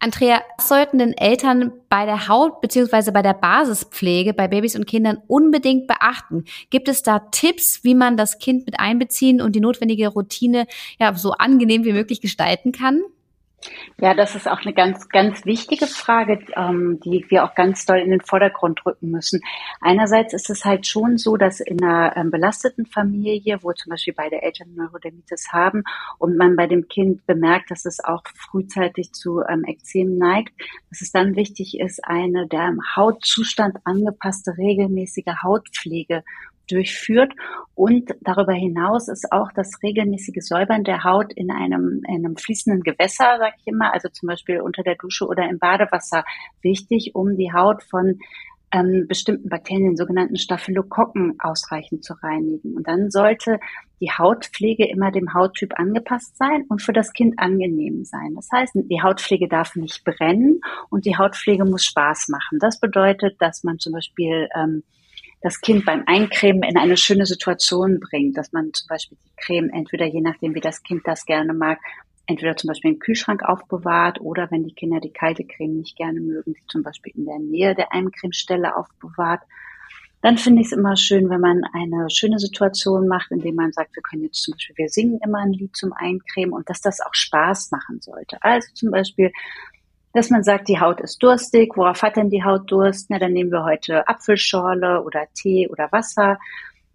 Andrea, 0.00 0.42
was 0.56 0.68
sollten 0.68 0.98
denn 0.98 1.12
Eltern 1.12 1.70
bei 1.88 2.04
der 2.04 2.26
Haut- 2.26 2.60
beziehungsweise 2.60 3.12
bei 3.12 3.22
der 3.22 3.34
Basispflege 3.34 4.34
bei 4.34 4.48
Babys 4.48 4.74
und 4.74 4.88
Kindern 4.88 5.18
unbedingt 5.28 5.86
beachten? 5.86 6.44
Gibt 6.70 6.88
es 6.88 7.04
da 7.04 7.20
Tipps, 7.30 7.84
wie 7.84 7.94
man 7.94 8.16
das 8.16 8.40
Kind 8.40 8.66
mit 8.66 8.80
einbeziehen 8.80 9.40
und 9.40 9.54
die 9.54 9.60
notwendige 9.60 10.08
Routine 10.08 10.66
ja 10.98 11.14
so 11.14 11.30
angenehm 11.34 11.84
wie 11.84 11.92
möglich 11.92 12.20
gestalten 12.20 12.72
kann? 12.72 13.00
Ja, 14.00 14.14
das 14.14 14.36
ist 14.36 14.48
auch 14.48 14.60
eine 14.62 14.72
ganz, 14.72 15.08
ganz 15.08 15.44
wichtige 15.44 15.88
Frage, 15.88 16.38
ähm, 16.54 17.00
die 17.04 17.26
wir 17.28 17.44
auch 17.44 17.56
ganz 17.56 17.84
doll 17.84 17.98
in 17.98 18.10
den 18.10 18.20
Vordergrund 18.20 18.86
rücken 18.86 19.10
müssen. 19.10 19.40
Einerseits 19.80 20.32
ist 20.32 20.50
es 20.50 20.64
halt 20.64 20.86
schon 20.86 21.18
so, 21.18 21.36
dass 21.36 21.58
in 21.58 21.82
einer 21.82 22.16
ähm, 22.16 22.30
belasteten 22.30 22.86
Familie, 22.86 23.58
wo 23.62 23.72
zum 23.72 23.90
Beispiel 23.90 24.14
beide 24.16 24.40
Eltern 24.40 24.74
Neurodermitis 24.76 25.48
haben 25.50 25.82
und 26.18 26.36
man 26.36 26.54
bei 26.54 26.68
dem 26.68 26.86
Kind 26.86 27.26
bemerkt, 27.26 27.72
dass 27.72 27.84
es 27.86 27.98
auch 28.02 28.22
frühzeitig 28.36 29.12
zu 29.12 29.42
ähm, 29.48 29.64
Ekzem 29.64 30.16
neigt, 30.16 30.52
dass 30.90 31.00
es 31.00 31.10
dann 31.10 31.34
wichtig 31.34 31.80
ist, 31.80 32.04
eine 32.04 32.46
der 32.46 32.72
Hautzustand 32.94 33.78
angepasste 33.82 34.56
regelmäßige 34.56 35.42
Hautpflege 35.42 36.22
durchführt. 36.70 37.32
Und 37.74 38.14
darüber 38.20 38.52
hinaus 38.52 39.08
ist 39.08 39.32
auch 39.32 39.52
das 39.52 39.82
regelmäßige 39.82 40.40
Säubern 40.40 40.84
der 40.84 41.04
Haut 41.04 41.32
in 41.34 41.50
einem, 41.50 42.02
in 42.08 42.24
einem 42.24 42.36
fließenden 42.36 42.82
Gewässer, 42.82 43.38
sage 43.38 43.54
ich 43.60 43.66
immer, 43.66 43.92
also 43.92 44.08
zum 44.08 44.28
Beispiel 44.28 44.60
unter 44.60 44.82
der 44.82 44.96
Dusche 44.96 45.26
oder 45.26 45.48
im 45.48 45.58
Badewasser, 45.58 46.24
wichtig, 46.62 47.12
um 47.14 47.36
die 47.36 47.52
Haut 47.52 47.82
von 47.82 48.18
ähm, 48.72 49.06
bestimmten 49.08 49.48
Bakterien, 49.48 49.84
den 49.84 49.96
sogenannten 49.96 50.36
Staphylokokken, 50.36 51.36
ausreichend 51.38 52.04
zu 52.04 52.14
reinigen. 52.22 52.74
Und 52.74 52.86
dann 52.86 53.10
sollte 53.10 53.58
die 54.00 54.10
Hautpflege 54.10 54.88
immer 54.88 55.10
dem 55.10 55.34
Hauttyp 55.34 55.78
angepasst 55.78 56.36
sein 56.36 56.64
und 56.68 56.82
für 56.82 56.92
das 56.92 57.12
Kind 57.12 57.38
angenehm 57.38 58.04
sein. 58.04 58.34
Das 58.34 58.48
heißt, 58.52 58.72
die 58.74 59.02
Hautpflege 59.02 59.48
darf 59.48 59.74
nicht 59.74 60.04
brennen 60.04 60.60
und 60.90 61.06
die 61.06 61.16
Hautpflege 61.16 61.64
muss 61.64 61.84
Spaß 61.84 62.28
machen. 62.28 62.58
Das 62.60 62.78
bedeutet, 62.78 63.40
dass 63.40 63.64
man 63.64 63.78
zum 63.78 63.92
Beispiel 63.92 64.48
ähm, 64.54 64.82
das 65.40 65.60
Kind 65.60 65.84
beim 65.84 66.02
Eincremen 66.06 66.62
in 66.62 66.76
eine 66.76 66.96
schöne 66.96 67.26
Situation 67.26 68.00
bringt, 68.00 68.36
dass 68.36 68.52
man 68.52 68.72
zum 68.72 68.88
Beispiel 68.88 69.18
die 69.24 69.36
Creme 69.36 69.70
entweder 69.70 70.06
je 70.06 70.20
nachdem, 70.20 70.54
wie 70.54 70.60
das 70.60 70.82
Kind 70.82 71.02
das 71.06 71.24
gerne 71.24 71.54
mag, 71.54 71.78
entweder 72.26 72.56
zum 72.56 72.68
Beispiel 72.68 72.92
im 72.92 72.98
Kühlschrank 72.98 73.42
aufbewahrt 73.42 74.20
oder 74.20 74.50
wenn 74.50 74.64
die 74.64 74.74
Kinder 74.74 75.00
die 75.00 75.12
kalte 75.12 75.44
Creme 75.44 75.78
nicht 75.78 75.96
gerne 75.96 76.20
mögen, 76.20 76.54
die 76.54 76.66
zum 76.66 76.82
Beispiel 76.82 77.12
in 77.16 77.24
der 77.24 77.38
Nähe 77.38 77.74
der 77.74 77.92
Eincremestelle 77.92 78.76
aufbewahrt. 78.76 79.42
Dann 80.20 80.36
finde 80.36 80.60
ich 80.60 80.68
es 80.68 80.72
immer 80.72 80.96
schön, 80.96 81.30
wenn 81.30 81.40
man 81.40 81.62
eine 81.72 82.10
schöne 82.10 82.40
Situation 82.40 83.06
macht, 83.06 83.30
indem 83.30 83.54
man 83.54 83.72
sagt, 83.72 83.94
wir 83.94 84.02
können 84.02 84.24
jetzt 84.24 84.42
zum 84.42 84.52
Beispiel, 84.52 84.76
wir 84.76 84.88
singen 84.88 85.20
immer 85.24 85.38
ein 85.38 85.52
Lied 85.52 85.76
zum 85.76 85.92
Eincremen 85.92 86.52
und 86.52 86.68
dass 86.68 86.80
das 86.80 87.00
auch 87.00 87.14
Spaß 87.14 87.70
machen 87.70 88.00
sollte. 88.00 88.36
Also 88.42 88.68
zum 88.74 88.90
Beispiel 88.90 89.30
dass 90.12 90.30
man 90.30 90.42
sagt, 90.42 90.68
die 90.68 90.80
Haut 90.80 91.00
ist 91.00 91.22
durstig. 91.22 91.76
Worauf 91.76 92.02
hat 92.02 92.16
denn 92.16 92.30
die 92.30 92.44
Haut 92.44 92.70
Durst? 92.70 93.10
Na, 93.10 93.18
dann 93.18 93.32
nehmen 93.32 93.52
wir 93.52 93.64
heute 93.64 94.08
Apfelschorle 94.08 95.02
oder 95.02 95.26
Tee 95.34 95.68
oder 95.68 95.90
Wasser. 95.92 96.38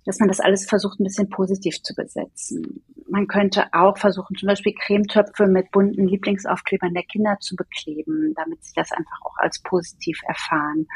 Dass 0.05 0.19
man 0.19 0.27
das 0.27 0.41
alles 0.41 0.65
versucht, 0.65 0.99
ein 0.99 1.05
bisschen 1.05 1.29
positiv 1.29 1.81
zu 1.81 1.93
besetzen. 1.95 2.83
Man 3.07 3.27
könnte 3.27 3.67
auch 3.71 3.97
versuchen, 3.97 4.35
zum 4.35 4.47
Beispiel 4.47 4.73
Cremetöpfe 4.73 5.47
mit 5.47 5.71
bunten 5.71 6.07
Lieblingsaufklebern 6.07 6.93
der 6.93 7.03
Kinder 7.03 7.37
zu 7.39 7.55
bekleben, 7.55 8.33
damit 8.35 8.63
sie 8.65 8.73
das 8.75 8.91
einfach 8.91 9.21
auch 9.23 9.37
als 9.37 9.61
positiv 9.61 10.19
erfahren. 10.27 10.87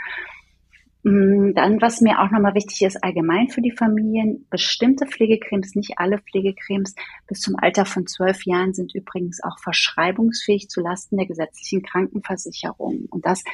Mm, 1.08 1.54
dann, 1.54 1.82
was 1.82 2.02
mir 2.02 2.20
auch 2.20 2.32
nochmal 2.32 2.54
wichtig 2.54 2.82
ist, 2.82 3.02
allgemein 3.02 3.48
für 3.48 3.62
die 3.62 3.72
Familien, 3.72 4.46
bestimmte 4.50 5.06
Pflegecremes, 5.06 5.74
nicht 5.74 5.94
alle 5.96 6.20
Pflegecremes, 6.20 6.96
bis 7.28 7.40
zum 7.40 7.56
Alter 7.56 7.86
von 7.86 8.06
zwölf 8.08 8.46
Jahren 8.46 8.74
sind 8.74 8.94
übrigens 8.94 9.42
auch 9.42 9.58
verschreibungsfähig 9.60 10.68
zu 10.68 10.82
Lasten 10.82 11.16
der 11.16 11.26
gesetzlichen 11.26 11.82
Krankenversicherung. 11.82 13.06
Und 13.10 13.26
das, 13.26 13.46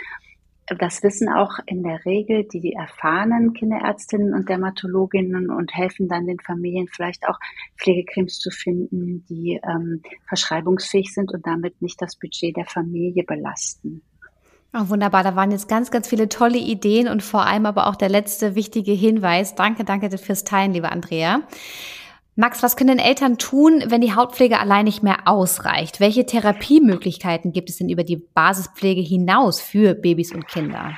das 0.65 1.03
wissen 1.03 1.29
auch 1.29 1.59
in 1.67 1.83
der 1.83 2.03
Regel 2.05 2.47
die, 2.51 2.59
die 2.59 2.73
erfahrenen 2.73 3.53
Kinderärztinnen 3.53 4.33
und 4.33 4.49
Dermatologinnen 4.49 5.51
und 5.51 5.75
helfen 5.75 6.07
dann 6.07 6.25
den 6.25 6.39
Familien 6.39 6.87
vielleicht 6.87 7.29
auch 7.29 7.37
Pflegecremes 7.77 8.39
zu 8.39 8.49
finden, 8.49 9.25
die 9.29 9.61
ähm, 9.63 10.01
verschreibungsfähig 10.27 11.13
sind 11.13 11.31
und 11.31 11.45
damit 11.45 11.83
nicht 11.83 12.01
das 12.01 12.15
Budget 12.15 12.57
der 12.57 12.65
Familie 12.65 13.23
belasten. 13.23 14.01
Oh, 14.75 14.89
wunderbar, 14.89 15.23
da 15.23 15.35
waren 15.35 15.51
jetzt 15.51 15.67
ganz, 15.67 15.91
ganz 15.91 16.07
viele 16.07 16.29
tolle 16.29 16.57
Ideen 16.57 17.07
und 17.07 17.21
vor 17.21 17.45
allem 17.45 17.67
aber 17.67 17.85
auch 17.85 17.95
der 17.95 18.09
letzte 18.09 18.55
wichtige 18.55 18.91
Hinweis. 18.91 19.53
Danke, 19.53 19.83
danke 19.83 20.17
fürs 20.17 20.45
Teilen, 20.45 20.73
liebe 20.73 20.91
Andrea. 20.91 21.41
Max, 22.35 22.63
was 22.63 22.75
können 22.75 22.97
denn 22.97 23.05
Eltern 23.05 23.37
tun, 23.37 23.83
wenn 23.85 24.01
die 24.01 24.15
Hautpflege 24.15 24.59
allein 24.59 24.85
nicht 24.85 25.03
mehr 25.03 25.27
ausreicht? 25.27 25.99
Welche 25.99 26.25
Therapiemöglichkeiten 26.25 27.51
gibt 27.51 27.69
es 27.69 27.77
denn 27.77 27.89
über 27.89 28.03
die 28.03 28.17
Basispflege 28.17 29.01
hinaus 29.01 29.61
für 29.61 29.93
Babys 29.93 30.33
und 30.33 30.47
Kinder? 30.47 30.93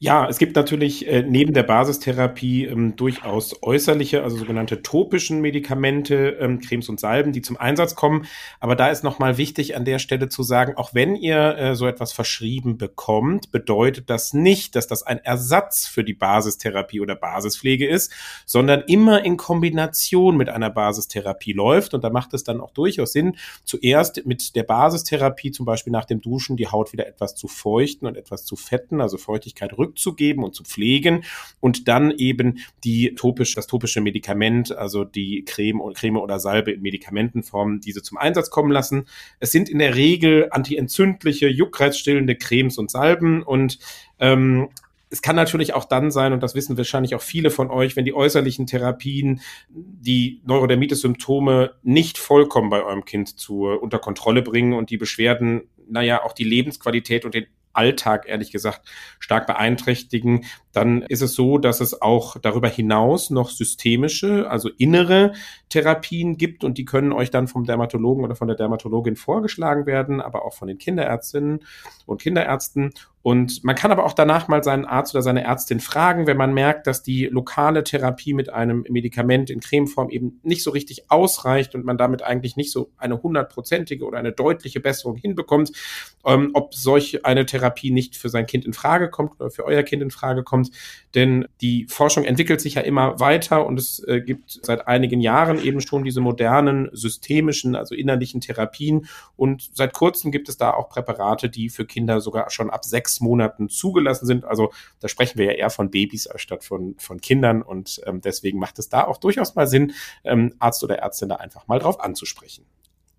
Ja, 0.00 0.28
es 0.28 0.38
gibt 0.38 0.54
natürlich 0.54 1.08
äh, 1.08 1.24
neben 1.24 1.54
der 1.54 1.64
Basistherapie 1.64 2.66
ähm, 2.66 2.94
durchaus 2.94 3.64
äußerliche, 3.64 4.22
also 4.22 4.36
sogenannte 4.36 4.80
topischen 4.80 5.40
Medikamente, 5.40 6.36
ähm, 6.38 6.60
Cremes 6.60 6.88
und 6.88 7.00
Salben, 7.00 7.32
die 7.32 7.42
zum 7.42 7.56
Einsatz 7.56 7.96
kommen. 7.96 8.24
Aber 8.60 8.76
da 8.76 8.90
ist 8.90 9.02
nochmal 9.02 9.38
wichtig 9.38 9.74
an 9.74 9.84
der 9.84 9.98
Stelle 9.98 10.28
zu 10.28 10.44
sagen, 10.44 10.76
auch 10.76 10.94
wenn 10.94 11.16
ihr 11.16 11.58
äh, 11.58 11.74
so 11.74 11.88
etwas 11.88 12.12
verschrieben 12.12 12.78
bekommt, 12.78 13.50
bedeutet 13.50 14.08
das 14.08 14.32
nicht, 14.32 14.76
dass 14.76 14.86
das 14.86 15.02
ein 15.02 15.18
Ersatz 15.18 15.88
für 15.88 16.04
die 16.04 16.14
Basistherapie 16.14 17.00
oder 17.00 17.16
Basispflege 17.16 17.88
ist, 17.88 18.12
sondern 18.46 18.82
immer 18.86 19.24
in 19.24 19.36
Kombination 19.36 20.36
mit 20.36 20.48
einer 20.48 20.70
Basistherapie 20.70 21.54
läuft. 21.54 21.92
Und 21.92 22.04
da 22.04 22.10
macht 22.10 22.34
es 22.34 22.44
dann 22.44 22.60
auch 22.60 22.70
durchaus 22.70 23.12
Sinn, 23.12 23.34
zuerst 23.64 24.24
mit 24.26 24.54
der 24.54 24.62
Basistherapie, 24.62 25.50
zum 25.50 25.66
Beispiel 25.66 25.92
nach 25.92 26.04
dem 26.04 26.20
Duschen, 26.20 26.56
die 26.56 26.68
Haut 26.68 26.92
wieder 26.92 27.08
etwas 27.08 27.34
zu 27.34 27.48
feuchten 27.48 28.06
und 28.06 28.16
etwas 28.16 28.44
zu 28.44 28.54
fetten, 28.54 29.00
also 29.00 29.16
Feuchtigkeit 29.16 29.76
rück 29.76 29.87
zurückzugeben 29.94 30.44
und 30.44 30.54
zu 30.54 30.64
pflegen 30.64 31.24
und 31.60 31.88
dann 31.88 32.10
eben 32.10 32.58
die 32.84 33.14
topisch, 33.14 33.54
das 33.54 33.66
topische 33.66 34.00
Medikament, 34.00 34.76
also 34.76 35.04
die 35.04 35.44
Creme, 35.44 35.80
Creme 35.94 36.16
oder 36.16 36.38
Salbe 36.40 36.72
in 36.72 36.82
Medikamentenform, 36.82 37.80
diese 37.80 38.02
zum 38.02 38.18
Einsatz 38.18 38.50
kommen 38.50 38.70
lassen. 38.70 39.06
Es 39.40 39.52
sind 39.52 39.68
in 39.68 39.78
der 39.78 39.94
Regel 39.94 40.48
antientzündliche, 40.50 41.48
juckreizstillende 41.48 42.36
Cremes 42.36 42.78
und 42.78 42.90
Salben 42.90 43.42
und 43.42 43.78
ähm, 44.18 44.68
es 45.10 45.22
kann 45.22 45.36
natürlich 45.36 45.72
auch 45.72 45.86
dann 45.86 46.10
sein, 46.10 46.34
und 46.34 46.42
das 46.42 46.54
wissen 46.54 46.76
wahrscheinlich 46.76 47.14
auch 47.14 47.22
viele 47.22 47.50
von 47.50 47.70
euch, 47.70 47.96
wenn 47.96 48.04
die 48.04 48.14
äußerlichen 48.14 48.66
Therapien 48.66 49.40
die 49.70 50.42
Neurodermitis-Symptome 50.44 51.72
nicht 51.82 52.18
vollkommen 52.18 52.68
bei 52.68 52.82
eurem 52.82 53.06
Kind 53.06 53.38
zu, 53.38 53.68
unter 53.68 53.98
Kontrolle 53.98 54.42
bringen 54.42 54.74
und 54.74 54.90
die 54.90 54.98
Beschwerden, 54.98 55.62
naja, 55.88 56.22
auch 56.22 56.34
die 56.34 56.44
Lebensqualität 56.44 57.24
und 57.24 57.32
den 57.32 57.46
Alltag 57.72 58.26
ehrlich 58.28 58.50
gesagt 58.50 58.88
stark 59.18 59.46
beeinträchtigen, 59.46 60.44
dann 60.72 61.02
ist 61.02 61.22
es 61.22 61.34
so, 61.34 61.58
dass 61.58 61.80
es 61.80 62.00
auch 62.00 62.38
darüber 62.38 62.68
hinaus 62.68 63.30
noch 63.30 63.50
systemische, 63.50 64.50
also 64.50 64.70
innere 64.78 65.32
Therapien 65.68 66.36
gibt 66.36 66.64
und 66.64 66.78
die 66.78 66.84
können 66.84 67.12
euch 67.12 67.30
dann 67.30 67.48
vom 67.48 67.64
Dermatologen 67.64 68.24
oder 68.24 68.36
von 68.36 68.48
der 68.48 68.56
Dermatologin 68.56 69.16
vorgeschlagen 69.16 69.86
werden, 69.86 70.20
aber 70.20 70.44
auch 70.44 70.54
von 70.54 70.68
den 70.68 70.78
Kinderärztinnen 70.78 71.60
und 72.06 72.22
Kinderärzten. 72.22 72.92
Und 73.28 73.62
man 73.62 73.76
kann 73.76 73.92
aber 73.92 74.06
auch 74.06 74.14
danach 74.14 74.48
mal 74.48 74.64
seinen 74.64 74.86
Arzt 74.86 75.14
oder 75.14 75.20
seine 75.20 75.44
Ärztin 75.44 75.80
fragen, 75.80 76.26
wenn 76.26 76.38
man 76.38 76.54
merkt, 76.54 76.86
dass 76.86 77.02
die 77.02 77.26
lokale 77.26 77.84
Therapie 77.84 78.32
mit 78.32 78.48
einem 78.48 78.86
Medikament 78.88 79.50
in 79.50 79.60
Cremeform 79.60 80.08
eben 80.08 80.40
nicht 80.44 80.62
so 80.62 80.70
richtig 80.70 81.10
ausreicht 81.10 81.74
und 81.74 81.84
man 81.84 81.98
damit 81.98 82.22
eigentlich 82.22 82.56
nicht 82.56 82.72
so 82.72 82.90
eine 82.96 83.22
hundertprozentige 83.22 84.06
oder 84.06 84.18
eine 84.18 84.32
deutliche 84.32 84.80
Besserung 84.80 85.16
hinbekommt, 85.16 85.72
ähm, 86.24 86.52
ob 86.54 86.74
solch 86.74 87.26
eine 87.26 87.44
Therapie 87.44 87.90
nicht 87.90 88.16
für 88.16 88.30
sein 88.30 88.46
Kind 88.46 88.64
in 88.64 88.72
Frage 88.72 89.10
kommt 89.10 89.38
oder 89.38 89.50
für 89.50 89.66
euer 89.66 89.82
Kind 89.82 90.02
in 90.02 90.10
Frage 90.10 90.42
kommt. 90.42 90.70
Denn 91.14 91.46
die 91.60 91.84
Forschung 91.86 92.24
entwickelt 92.24 92.62
sich 92.62 92.76
ja 92.76 92.80
immer 92.80 93.20
weiter 93.20 93.66
und 93.66 93.78
es 93.78 94.02
äh, 94.04 94.22
gibt 94.22 94.58
seit 94.62 94.88
einigen 94.88 95.20
Jahren 95.20 95.62
eben 95.62 95.82
schon 95.82 96.02
diese 96.02 96.22
modernen 96.22 96.88
systemischen, 96.94 97.76
also 97.76 97.94
innerlichen 97.94 98.40
Therapien. 98.40 99.06
Und 99.36 99.68
seit 99.74 99.92
kurzem 99.92 100.32
gibt 100.32 100.48
es 100.48 100.56
da 100.56 100.70
auch 100.70 100.88
Präparate, 100.88 101.50
die 101.50 101.68
für 101.68 101.84
Kinder 101.84 102.22
sogar 102.22 102.48
schon 102.48 102.70
ab 102.70 102.86
sechs 102.86 103.17
Monaten 103.20 103.68
zugelassen 103.68 104.26
sind. 104.26 104.44
Also 104.44 104.72
da 105.00 105.08
sprechen 105.08 105.38
wir 105.38 105.46
ja 105.46 105.52
eher 105.52 105.70
von 105.70 105.90
Babys 105.90 106.26
anstatt 106.26 106.64
von, 106.64 106.94
von 106.98 107.20
Kindern. 107.20 107.62
Und 107.62 108.00
ähm, 108.06 108.20
deswegen 108.20 108.58
macht 108.58 108.78
es 108.78 108.88
da 108.88 109.04
auch 109.04 109.18
durchaus 109.18 109.54
mal 109.54 109.66
Sinn, 109.66 109.92
ähm, 110.24 110.54
Arzt 110.58 110.82
oder 110.84 110.98
Ärztin 110.98 111.28
da 111.28 111.36
einfach 111.36 111.66
mal 111.66 111.78
drauf 111.78 112.00
anzusprechen. 112.00 112.64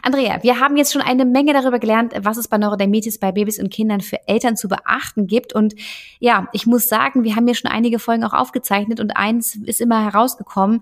Andrea, 0.03 0.41
wir 0.41 0.59
haben 0.59 0.77
jetzt 0.77 0.93
schon 0.93 1.01
eine 1.01 1.25
Menge 1.25 1.53
darüber 1.53 1.79
gelernt, 1.79 2.13
was 2.21 2.37
es 2.37 2.47
bei 2.47 2.57
Neurodermitis 2.57 3.19
bei 3.19 3.31
Babys 3.31 3.59
und 3.59 3.71
Kindern 3.71 4.01
für 4.01 4.27
Eltern 4.27 4.55
zu 4.55 4.69
beachten 4.69 5.27
gibt. 5.27 5.53
Und 5.53 5.75
ja, 6.19 6.47
ich 6.53 6.65
muss 6.65 6.87
sagen, 6.87 7.23
wir 7.23 7.35
haben 7.35 7.47
ja 7.47 7.53
schon 7.53 7.69
einige 7.69 7.99
Folgen 7.99 8.23
auch 8.23 8.33
aufgezeichnet 8.33 8.99
und 8.99 9.17
eins 9.17 9.55
ist 9.55 9.81
immer 9.81 10.03
herausgekommen. 10.03 10.81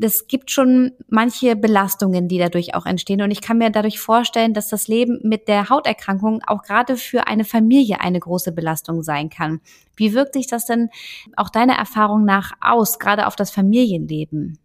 Es 0.00 0.26
gibt 0.28 0.50
schon 0.50 0.92
manche 1.08 1.56
Belastungen, 1.56 2.28
die 2.28 2.38
dadurch 2.38 2.74
auch 2.74 2.86
entstehen. 2.86 3.22
Und 3.22 3.30
ich 3.30 3.40
kann 3.40 3.58
mir 3.58 3.70
dadurch 3.70 3.98
vorstellen, 3.98 4.54
dass 4.54 4.68
das 4.68 4.88
Leben 4.88 5.20
mit 5.22 5.48
der 5.48 5.68
Hauterkrankung 5.68 6.42
auch 6.46 6.62
gerade 6.62 6.96
für 6.96 7.26
eine 7.26 7.44
Familie 7.44 8.00
eine 8.00 8.20
große 8.20 8.52
Belastung 8.52 9.02
sein 9.02 9.28
kann. 9.30 9.60
Wie 9.96 10.14
wirkt 10.14 10.34
sich 10.34 10.46
das 10.46 10.66
denn 10.66 10.90
auch 11.36 11.50
deiner 11.50 11.74
Erfahrung 11.74 12.24
nach 12.24 12.52
aus, 12.60 12.98
gerade 12.98 13.26
auf 13.26 13.36
das 13.36 13.50
Familienleben? 13.50 14.58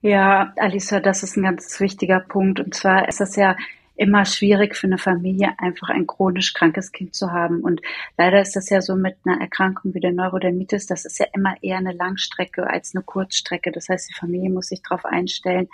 Ja, 0.00 0.52
Alisa, 0.56 1.00
das 1.00 1.22
ist 1.22 1.36
ein 1.36 1.44
ganz 1.44 1.78
wichtiger 1.78 2.20
Punkt. 2.20 2.58
Und 2.58 2.74
zwar 2.74 3.08
ist 3.08 3.20
es 3.20 3.36
ja 3.36 3.56
immer 3.96 4.24
schwierig 4.24 4.76
für 4.76 4.86
eine 4.86 4.98
Familie, 4.98 5.54
einfach 5.58 5.90
ein 5.90 6.06
chronisch 6.06 6.54
krankes 6.54 6.92
Kind 6.92 7.14
zu 7.14 7.30
haben. 7.30 7.60
Und 7.60 7.80
leider 8.16 8.40
ist 8.40 8.56
das 8.56 8.70
ja 8.70 8.80
so 8.80 8.96
mit 8.96 9.16
einer 9.24 9.40
Erkrankung 9.40 9.94
wie 9.94 10.00
der 10.00 10.12
Neurodermitis, 10.12 10.86
das 10.86 11.04
ist 11.04 11.18
ja 11.18 11.26
immer 11.34 11.54
eher 11.62 11.78
eine 11.78 11.92
Langstrecke 11.92 12.66
als 12.66 12.94
eine 12.94 13.04
Kurzstrecke. 13.04 13.70
Das 13.72 13.88
heißt, 13.88 14.08
die 14.08 14.14
Familie 14.14 14.50
muss 14.50 14.68
sich 14.68 14.82
darauf 14.82 15.04
einstellen, 15.04 15.68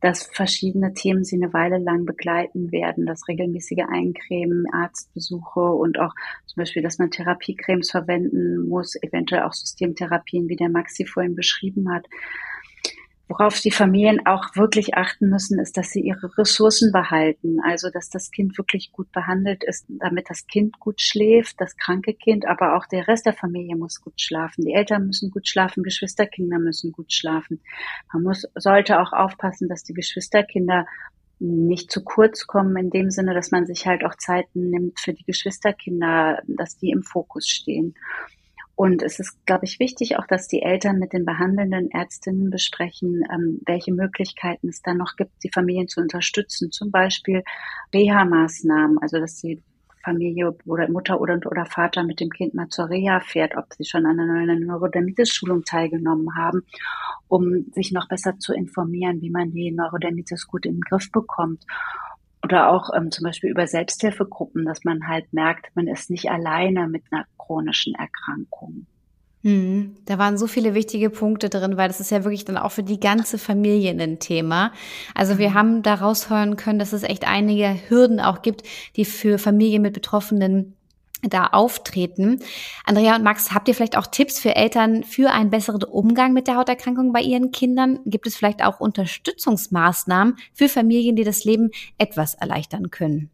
dass 0.00 0.24
verschiedene 0.24 0.94
Themen 0.94 1.24
sie 1.24 1.36
eine 1.36 1.52
Weile 1.52 1.78
lang 1.78 2.06
begleiten 2.06 2.70
werden, 2.70 3.06
das 3.06 3.26
regelmäßige 3.26 3.84
Eincremen, 3.88 4.66
Arztbesuche 4.72 5.60
und 5.60 5.98
auch 5.98 6.14
zum 6.46 6.62
Beispiel, 6.62 6.82
dass 6.82 6.98
man 6.98 7.10
Therapiecremes 7.10 7.90
verwenden 7.90 8.68
muss, 8.68 8.94
eventuell 9.02 9.42
auch 9.42 9.52
Systemtherapien, 9.52 10.48
wie 10.48 10.56
der 10.56 10.68
Maxi 10.68 11.04
vorhin 11.04 11.34
beschrieben 11.34 11.92
hat. 11.92 12.06
Worauf 13.28 13.60
die 13.60 13.70
Familien 13.70 14.26
auch 14.26 14.56
wirklich 14.56 14.94
achten 14.94 15.28
müssen, 15.28 15.58
ist, 15.60 15.76
dass 15.76 15.90
sie 15.90 16.00
ihre 16.00 16.36
Ressourcen 16.38 16.92
behalten. 16.92 17.58
Also, 17.62 17.90
dass 17.90 18.08
das 18.08 18.30
Kind 18.30 18.56
wirklich 18.56 18.90
gut 18.90 19.12
behandelt 19.12 19.62
ist, 19.64 19.84
damit 19.88 20.30
das 20.30 20.46
Kind 20.46 20.80
gut 20.80 21.02
schläft, 21.02 21.60
das 21.60 21.76
kranke 21.76 22.14
Kind, 22.14 22.46
aber 22.46 22.76
auch 22.76 22.86
der 22.86 23.06
Rest 23.06 23.26
der 23.26 23.34
Familie 23.34 23.76
muss 23.76 24.00
gut 24.00 24.18
schlafen. 24.18 24.64
Die 24.64 24.72
Eltern 24.72 25.06
müssen 25.06 25.30
gut 25.30 25.46
schlafen, 25.46 25.82
Geschwisterkinder 25.82 26.58
müssen 26.58 26.90
gut 26.90 27.12
schlafen. 27.12 27.60
Man 28.12 28.22
muss, 28.22 28.46
sollte 28.54 28.98
auch 28.98 29.12
aufpassen, 29.12 29.68
dass 29.68 29.84
die 29.84 29.94
Geschwisterkinder 29.94 30.86
nicht 31.40 31.90
zu 31.90 32.02
kurz 32.02 32.46
kommen 32.46 32.76
in 32.76 32.90
dem 32.90 33.10
Sinne, 33.10 33.34
dass 33.34 33.50
man 33.50 33.66
sich 33.66 33.86
halt 33.86 34.04
auch 34.04 34.14
Zeiten 34.16 34.70
nimmt 34.70 34.98
für 34.98 35.12
die 35.12 35.24
Geschwisterkinder, 35.24 36.42
dass 36.46 36.78
die 36.78 36.90
im 36.90 37.02
Fokus 37.02 37.46
stehen. 37.46 37.94
Und 38.78 39.02
es 39.02 39.18
ist, 39.18 39.44
glaube 39.44 39.64
ich, 39.64 39.80
wichtig 39.80 40.20
auch, 40.20 40.26
dass 40.28 40.46
die 40.46 40.62
Eltern 40.62 41.00
mit 41.00 41.12
den 41.12 41.24
behandelnden 41.24 41.90
Ärztinnen 41.90 42.48
besprechen, 42.48 43.24
ähm, 43.28 43.60
welche 43.66 43.92
Möglichkeiten 43.92 44.68
es 44.68 44.82
da 44.82 44.94
noch 44.94 45.16
gibt, 45.16 45.32
die 45.42 45.50
Familien 45.52 45.88
zu 45.88 46.00
unterstützen. 46.00 46.70
Zum 46.70 46.92
Beispiel 46.92 47.42
Reha-Maßnahmen, 47.92 48.98
also 48.98 49.18
dass 49.18 49.40
die 49.40 49.60
Familie 50.04 50.56
oder 50.64 50.88
Mutter 50.88 51.20
oder, 51.20 51.40
oder 51.44 51.66
Vater 51.66 52.04
mit 52.04 52.20
dem 52.20 52.30
Kind 52.30 52.54
mal 52.54 52.68
zur 52.68 52.88
Reha 52.88 53.18
fährt, 53.18 53.56
ob 53.56 53.64
sie 53.76 53.84
schon 53.84 54.06
an 54.06 54.20
einer 54.20 54.54
Neurodermitis-Schulung 54.54 55.64
teilgenommen 55.64 56.36
haben, 56.36 56.62
um 57.26 57.64
sich 57.72 57.90
noch 57.90 58.06
besser 58.06 58.38
zu 58.38 58.54
informieren, 58.54 59.20
wie 59.20 59.30
man 59.30 59.50
die 59.50 59.72
Neurodermitis 59.72 60.46
gut 60.46 60.66
in 60.66 60.74
den 60.74 60.82
Griff 60.82 61.10
bekommt. 61.10 61.64
Oder 62.48 62.70
auch 62.70 62.88
ähm, 62.96 63.10
zum 63.10 63.24
Beispiel 63.24 63.50
über 63.50 63.66
Selbsthilfegruppen, 63.66 64.64
dass 64.64 64.82
man 64.82 65.06
halt 65.06 65.30
merkt, 65.34 65.66
man 65.76 65.86
ist 65.86 66.08
nicht 66.08 66.30
alleine 66.30 66.88
mit 66.88 67.02
einer 67.10 67.26
chronischen 67.36 67.94
Erkrankung. 67.94 68.86
Hm, 69.44 69.96
da 70.06 70.16
waren 70.16 70.38
so 70.38 70.46
viele 70.46 70.72
wichtige 70.72 71.10
Punkte 71.10 71.50
drin, 71.50 71.76
weil 71.76 71.88
das 71.88 72.00
ist 72.00 72.10
ja 72.10 72.24
wirklich 72.24 72.46
dann 72.46 72.56
auch 72.56 72.72
für 72.72 72.82
die 72.82 72.98
ganze 72.98 73.36
Familie 73.36 73.90
ein 73.90 74.18
Thema. 74.18 74.72
Also 75.14 75.36
wir 75.36 75.50
mhm. 75.50 75.54
haben 75.54 75.82
daraus 75.82 76.30
hören 76.30 76.56
können, 76.56 76.78
dass 76.78 76.94
es 76.94 77.02
echt 77.02 77.28
einige 77.28 77.76
Hürden 77.88 78.18
auch 78.18 78.40
gibt, 78.40 78.62
die 78.96 79.04
für 79.04 79.36
Familien 79.36 79.82
mit 79.82 79.92
Betroffenen 79.92 80.74
da 81.22 81.46
auftreten. 81.46 82.40
Andrea 82.84 83.16
und 83.16 83.24
Max, 83.24 83.52
habt 83.52 83.68
ihr 83.68 83.74
vielleicht 83.74 83.96
auch 83.96 84.06
Tipps 84.06 84.38
für 84.38 84.56
Eltern 84.56 85.04
für 85.04 85.30
einen 85.30 85.50
besseren 85.50 85.82
Umgang 85.82 86.32
mit 86.32 86.46
der 86.46 86.56
Hauterkrankung 86.56 87.12
bei 87.12 87.20
ihren 87.20 87.50
Kindern? 87.50 88.00
Gibt 88.04 88.26
es 88.26 88.36
vielleicht 88.36 88.64
auch 88.64 88.80
Unterstützungsmaßnahmen 88.80 90.36
für 90.52 90.68
Familien, 90.68 91.16
die 91.16 91.24
das 91.24 91.44
Leben 91.44 91.70
etwas 91.98 92.34
erleichtern 92.34 92.90
können? 92.90 93.30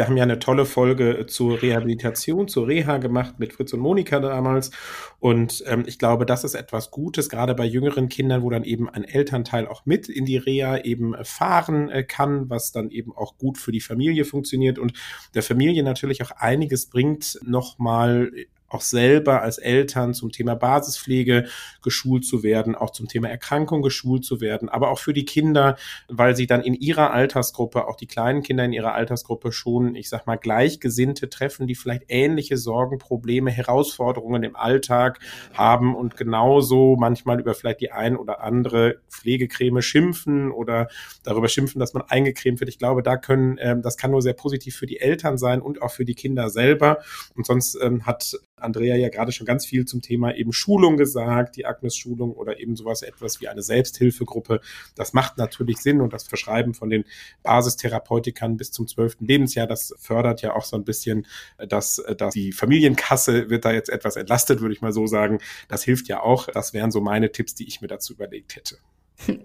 Wir 0.00 0.06
haben 0.06 0.16
ja 0.16 0.22
eine 0.22 0.38
tolle 0.38 0.64
Folge 0.64 1.26
zur 1.26 1.60
Rehabilitation, 1.60 2.48
zur 2.48 2.66
Reha 2.66 2.96
gemacht 2.96 3.34
mit 3.38 3.52
Fritz 3.52 3.74
und 3.74 3.80
Monika 3.80 4.18
damals. 4.18 4.70
Und 5.18 5.62
ähm, 5.66 5.84
ich 5.86 5.98
glaube, 5.98 6.24
das 6.24 6.42
ist 6.42 6.54
etwas 6.54 6.90
Gutes, 6.90 7.28
gerade 7.28 7.54
bei 7.54 7.66
jüngeren 7.66 8.08
Kindern, 8.08 8.40
wo 8.40 8.48
dann 8.48 8.64
eben 8.64 8.88
ein 8.88 9.04
Elternteil 9.04 9.66
auch 9.66 9.84
mit 9.84 10.08
in 10.08 10.24
die 10.24 10.38
Reha 10.38 10.78
eben 10.78 11.14
fahren 11.22 11.90
äh, 11.90 12.02
kann, 12.02 12.48
was 12.48 12.72
dann 12.72 12.88
eben 12.88 13.14
auch 13.14 13.36
gut 13.36 13.58
für 13.58 13.72
die 13.72 13.82
Familie 13.82 14.24
funktioniert 14.24 14.78
und 14.78 14.94
der 15.34 15.42
Familie 15.42 15.82
natürlich 15.82 16.22
auch 16.22 16.30
einiges 16.30 16.86
bringt, 16.86 17.38
nochmal 17.44 18.32
auch 18.70 18.80
selber 18.80 19.42
als 19.42 19.58
Eltern 19.58 20.14
zum 20.14 20.32
Thema 20.32 20.54
Basispflege 20.54 21.46
geschult 21.82 22.24
zu 22.24 22.42
werden, 22.42 22.74
auch 22.74 22.90
zum 22.90 23.08
Thema 23.08 23.28
Erkrankung 23.28 23.82
geschult 23.82 24.24
zu 24.24 24.40
werden, 24.40 24.68
aber 24.68 24.90
auch 24.90 24.98
für 24.98 25.12
die 25.12 25.24
Kinder, 25.24 25.76
weil 26.08 26.36
sie 26.36 26.46
dann 26.46 26.62
in 26.62 26.74
ihrer 26.74 27.12
Altersgruppe, 27.12 27.86
auch 27.86 27.96
die 27.96 28.06
kleinen 28.06 28.42
Kinder 28.42 28.64
in 28.64 28.72
ihrer 28.72 28.94
Altersgruppe 28.94 29.52
schon, 29.52 29.94
ich 29.94 30.08
sag 30.08 30.26
mal, 30.26 30.36
Gleichgesinnte 30.36 31.28
treffen, 31.28 31.66
die 31.66 31.74
vielleicht 31.74 32.04
ähnliche 32.08 32.56
Sorgen, 32.56 32.98
Probleme, 32.98 33.50
Herausforderungen 33.50 34.42
im 34.44 34.56
Alltag 34.56 35.18
haben 35.52 35.94
und 35.94 36.16
genauso 36.16 36.96
manchmal 36.96 37.40
über 37.40 37.54
vielleicht 37.54 37.80
die 37.80 37.92
ein 37.92 38.16
oder 38.16 38.40
andere 38.40 39.00
Pflegecreme 39.08 39.82
schimpfen 39.82 40.52
oder 40.52 40.88
darüber 41.24 41.48
schimpfen, 41.48 41.80
dass 41.80 41.94
man 41.94 42.02
eingecremt 42.02 42.60
wird. 42.60 42.70
Ich 42.70 42.78
glaube, 42.78 43.02
da 43.02 43.16
können, 43.16 43.58
ähm, 43.60 43.82
das 43.82 43.96
kann 43.96 44.12
nur 44.12 44.22
sehr 44.22 44.34
positiv 44.34 44.76
für 44.76 44.86
die 44.86 45.00
Eltern 45.00 45.38
sein 45.38 45.60
und 45.60 45.82
auch 45.82 45.90
für 45.90 46.04
die 46.04 46.14
Kinder 46.14 46.50
selber. 46.50 46.98
Und 47.34 47.46
sonst 47.46 47.76
ähm, 47.82 48.06
hat 48.06 48.38
Andrea 48.60 48.96
ja 48.96 49.08
gerade 49.08 49.32
schon 49.32 49.46
ganz 49.46 49.66
viel 49.66 49.84
zum 49.84 50.02
Thema 50.02 50.34
eben 50.34 50.52
Schulung 50.52 50.96
gesagt, 50.96 51.56
die 51.56 51.66
Agnes-Schulung 51.66 52.32
oder 52.32 52.60
eben 52.60 52.76
sowas 52.76 53.02
etwas 53.02 53.40
wie 53.40 53.48
eine 53.48 53.62
Selbsthilfegruppe. 53.62 54.60
Das 54.94 55.12
macht 55.12 55.38
natürlich 55.38 55.78
Sinn 55.78 56.00
und 56.00 56.12
das 56.12 56.24
Verschreiben 56.24 56.74
von 56.74 56.90
den 56.90 57.04
Basistherapeutikern 57.42 58.56
bis 58.56 58.72
zum 58.72 58.86
zwölften 58.86 59.26
Lebensjahr, 59.26 59.66
das 59.66 59.94
fördert 59.98 60.42
ja 60.42 60.54
auch 60.54 60.64
so 60.64 60.76
ein 60.76 60.84
bisschen, 60.84 61.26
dass, 61.68 62.02
dass 62.16 62.34
die 62.34 62.52
Familienkasse 62.52 63.50
wird 63.50 63.64
da 63.64 63.72
jetzt 63.72 63.90
etwas 63.90 64.16
entlastet, 64.16 64.60
würde 64.60 64.74
ich 64.74 64.80
mal 64.80 64.92
so 64.92 65.06
sagen. 65.06 65.38
Das 65.68 65.82
hilft 65.82 66.08
ja 66.08 66.20
auch. 66.22 66.46
Das 66.46 66.72
wären 66.74 66.90
so 66.90 67.00
meine 67.00 67.32
Tipps, 67.32 67.54
die 67.54 67.66
ich 67.66 67.80
mir 67.80 67.88
dazu 67.88 68.14
überlegt 68.14 68.56
hätte. 68.56 68.76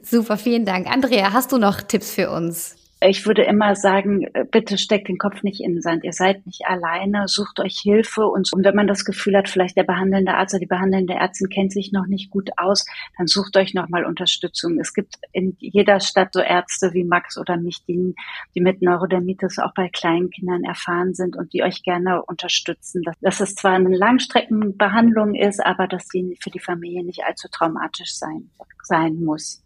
Super, 0.03 0.37
vielen 0.37 0.65
Dank. 0.65 0.87
Andrea, 0.87 1.33
hast 1.33 1.51
du 1.51 1.57
noch 1.57 1.81
Tipps 1.81 2.11
für 2.11 2.31
uns? 2.31 2.75
Ich 3.01 3.25
würde 3.25 3.43
immer 3.43 3.75
sagen, 3.75 4.23
äh, 4.33 4.45
bitte 4.49 4.77
steckt 4.77 5.09
den 5.09 5.17
Kopf 5.17 5.43
nicht 5.43 5.61
in 5.61 5.73
den 5.73 5.81
Sand. 5.81 6.03
Ihr 6.05 6.13
seid 6.13 6.45
nicht 6.45 6.65
alleine, 6.65 7.27
sucht 7.27 7.59
euch 7.59 7.79
Hilfe 7.81 8.25
und, 8.25 8.51
und 8.53 8.63
wenn 8.63 8.75
man 8.75 8.87
das 8.87 9.03
Gefühl 9.03 9.35
hat, 9.35 9.49
vielleicht 9.49 9.75
der 9.75 9.83
behandelnde 9.83 10.33
Arzt 10.33 10.53
oder 10.53 10.61
die 10.61 10.65
behandelnde 10.65 11.13
Ärztin 11.13 11.49
kennt 11.49 11.73
sich 11.73 11.91
noch 11.91 12.07
nicht 12.07 12.29
gut 12.29 12.51
aus, 12.55 12.85
dann 13.17 13.27
sucht 13.27 13.57
euch 13.57 13.73
nochmal 13.73 14.05
Unterstützung. 14.05 14.79
Es 14.79 14.93
gibt 14.93 15.15
in 15.33 15.57
jeder 15.59 15.99
Stadt 15.99 16.29
so 16.33 16.39
Ärzte 16.39 16.93
wie 16.93 17.03
Max 17.03 17.37
oder 17.37 17.57
mich, 17.57 17.83
die, 17.85 18.15
die 18.55 18.61
mit 18.61 18.81
Neurodermitis 18.81 19.59
auch 19.59 19.73
bei 19.73 19.89
kleinen 19.89 20.29
Kindern 20.29 20.63
erfahren 20.63 21.13
sind 21.13 21.35
und 21.35 21.51
die 21.51 21.63
euch 21.63 21.83
gerne 21.83 22.23
unterstützen. 22.23 23.01
Dass, 23.03 23.15
dass 23.19 23.39
es 23.41 23.55
zwar 23.55 23.73
eine 23.73 23.95
Langstreckenbehandlung 23.95 25.35
ist, 25.35 25.63
aber 25.63 25.87
dass 25.87 26.07
sie 26.07 26.37
für 26.41 26.49
die 26.49 26.59
Familie 26.59 27.03
nicht 27.03 27.25
allzu 27.25 27.49
traumatisch 27.51 28.15
sein, 28.15 28.51
sein 28.83 29.15
muss. 29.21 29.64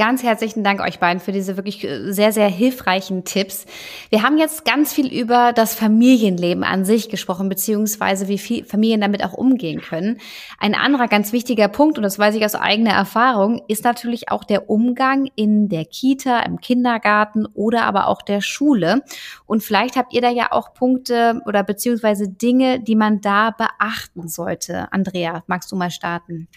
Ganz 0.00 0.22
herzlichen 0.22 0.64
Dank 0.64 0.80
euch 0.80 0.98
beiden 0.98 1.20
für 1.20 1.30
diese 1.30 1.58
wirklich 1.58 1.84
äh, 1.84 2.10
sehr, 2.10 2.32
sehr 2.32 2.48
hilfreichen 2.48 3.24
Tipps. 3.26 3.66
Wir 4.08 4.22
haben 4.22 4.38
jetzt 4.38 4.64
ganz 4.64 4.94
viel 4.94 5.12
über 5.12 5.52
das 5.52 5.74
Familienleben 5.74 6.64
an 6.64 6.86
sich 6.86 7.10
gesprochen, 7.10 7.50
beziehungsweise 7.50 8.26
wie 8.26 8.38
viel 8.38 8.64
Familien 8.64 9.02
damit 9.02 9.22
auch 9.22 9.34
umgehen 9.34 9.82
können. 9.82 10.16
Ein 10.58 10.74
anderer 10.74 11.06
ganz 11.06 11.34
wichtiger 11.34 11.68
Punkt, 11.68 11.98
und 11.98 12.02
das 12.02 12.18
weiß 12.18 12.34
ich 12.34 12.46
aus 12.46 12.54
eigener 12.54 12.92
Erfahrung, 12.92 13.60
ist 13.68 13.84
natürlich 13.84 14.30
auch 14.30 14.44
der 14.44 14.70
Umgang 14.70 15.28
in 15.34 15.68
der 15.68 15.84
Kita, 15.84 16.40
im 16.44 16.62
Kindergarten 16.62 17.44
oder 17.52 17.82
aber 17.82 18.06
auch 18.06 18.22
der 18.22 18.40
Schule. 18.40 19.02
Und 19.44 19.62
vielleicht 19.62 19.96
habt 19.96 20.14
ihr 20.14 20.22
da 20.22 20.30
ja 20.30 20.50
auch 20.50 20.72
Punkte 20.72 21.42
oder 21.44 21.62
beziehungsweise 21.62 22.26
Dinge, 22.26 22.80
die 22.80 22.96
man 22.96 23.20
da 23.20 23.50
beachten 23.50 24.28
sollte. 24.28 24.90
Andrea, 24.94 25.42
magst 25.46 25.70
du 25.70 25.76
mal 25.76 25.90
starten? 25.90 26.48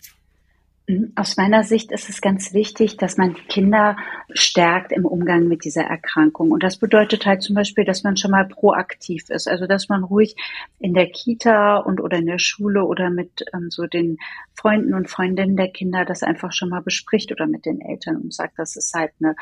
Mhm. 0.85 1.13
Aus 1.15 1.37
meiner 1.37 1.63
Sicht 1.63 1.91
ist 1.93 2.09
es 2.09 2.19
ganz 2.19 2.53
wichtig, 2.53 2.97
dass 2.97 3.17
man 3.17 3.33
die 3.33 3.41
Kinder 3.43 3.95
stärkt 4.33 4.91
im 4.91 5.05
Umgang 5.05 5.47
mit 5.47 5.63
dieser 5.63 5.83
Erkrankung. 5.83 6.51
Und 6.51 6.61
das 6.61 6.77
bedeutet 6.77 7.25
halt 7.25 7.41
zum 7.41 7.55
Beispiel, 7.55 7.85
dass 7.85 8.03
man 8.03 8.17
schon 8.17 8.31
mal 8.31 8.45
proaktiv 8.45 9.29
ist. 9.29 9.47
Also, 9.47 9.65
dass 9.65 9.87
man 9.87 10.03
ruhig 10.03 10.35
in 10.79 10.93
der 10.93 11.09
Kita 11.09 11.77
und 11.77 12.01
oder 12.01 12.17
in 12.17 12.25
der 12.25 12.39
Schule 12.39 12.83
oder 12.83 13.09
mit 13.09 13.45
ähm, 13.53 13.71
so 13.71 13.87
den 13.87 14.17
Freunden 14.55 14.93
und 14.93 15.09
Freundinnen 15.09 15.55
der 15.55 15.69
Kinder 15.69 16.03
das 16.03 16.21
einfach 16.21 16.51
schon 16.51 16.69
mal 16.69 16.81
bespricht 16.81 17.31
oder 17.31 17.47
mit 17.47 17.65
den 17.65 17.79
Eltern 17.79 18.17
und 18.17 18.33
sagt, 18.33 18.59
das 18.59 18.75
ist 18.75 18.93
halt 18.93 19.11
eine 19.21 19.35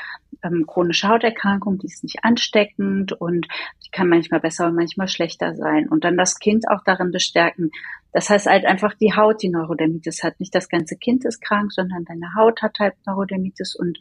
ähm, 0.43 0.65
chronische 0.67 1.07
Hauterkrankung, 1.07 1.79
die 1.79 1.87
ist 1.87 2.03
nicht 2.03 2.23
ansteckend 2.23 3.13
und 3.13 3.47
die 3.83 3.89
kann 3.91 4.09
manchmal 4.09 4.41
besser 4.41 4.67
und 4.67 4.75
manchmal 4.75 5.07
schlechter 5.07 5.55
sein. 5.55 5.87
Und 5.87 6.03
dann 6.03 6.17
das 6.17 6.37
Kind 6.37 6.69
auch 6.69 6.83
darin 6.85 7.11
bestärken, 7.11 7.71
das 8.13 8.29
heißt 8.29 8.47
halt 8.47 8.65
einfach 8.65 8.93
die 8.95 9.13
Haut, 9.15 9.41
die 9.41 9.49
Neurodermitis 9.49 10.23
hat. 10.23 10.39
Nicht 10.39 10.53
das 10.53 10.69
ganze 10.69 10.97
Kind 10.97 11.25
ist 11.25 11.41
krank, 11.41 11.71
sondern 11.71 12.05
deine 12.05 12.33
Haut 12.35 12.61
hat 12.61 12.79
halt 12.79 12.95
Neurodermitis 13.05 13.75
und 13.75 13.99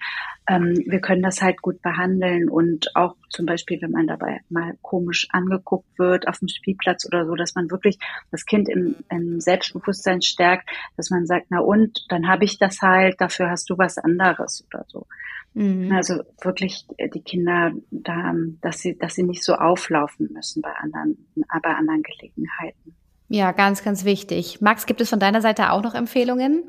ähm, 0.48 0.82
wir 0.86 1.00
können 1.00 1.22
das 1.22 1.40
halt 1.42 1.62
gut 1.62 1.80
behandeln 1.82 2.48
und 2.48 2.94
auch 2.96 3.16
zum 3.28 3.46
Beispiel, 3.46 3.80
wenn 3.80 3.92
man 3.92 4.06
dabei 4.06 4.40
mal 4.48 4.76
komisch 4.82 5.28
angeguckt 5.30 5.98
wird 5.98 6.26
auf 6.26 6.38
dem 6.40 6.48
Spielplatz 6.48 7.06
oder 7.06 7.26
so, 7.26 7.34
dass 7.36 7.54
man 7.54 7.70
wirklich 7.70 7.98
das 8.30 8.44
Kind 8.44 8.68
im, 8.68 8.96
im 9.10 9.40
Selbstbewusstsein 9.40 10.22
stärkt, 10.22 10.68
dass 10.96 11.10
man 11.10 11.26
sagt, 11.26 11.46
na 11.50 11.60
und, 11.60 12.04
dann 12.08 12.28
habe 12.28 12.44
ich 12.44 12.58
das 12.58 12.82
halt, 12.82 13.20
dafür 13.20 13.50
hast 13.50 13.70
du 13.70 13.78
was 13.78 13.98
anderes 13.98 14.66
oder 14.66 14.84
so. 14.88 15.06
Mhm. 15.54 15.92
Also 15.92 16.22
wirklich 16.42 16.86
die 16.98 17.22
Kinder 17.22 17.72
da, 17.90 18.34
dass 18.60 18.78
sie, 18.78 18.96
dass 18.96 19.14
sie 19.14 19.24
nicht 19.24 19.44
so 19.44 19.54
auflaufen 19.54 20.28
müssen 20.32 20.62
bei 20.62 20.72
anderen, 20.72 21.26
bei 21.34 21.74
anderen 21.74 22.02
Gelegenheiten. 22.02 22.96
Ja, 23.32 23.52
ganz, 23.52 23.84
ganz 23.84 24.04
wichtig. 24.04 24.60
Max, 24.60 24.86
gibt 24.86 25.00
es 25.00 25.08
von 25.08 25.20
deiner 25.20 25.40
Seite 25.40 25.70
auch 25.70 25.84
noch 25.84 25.94
Empfehlungen? 25.94 26.64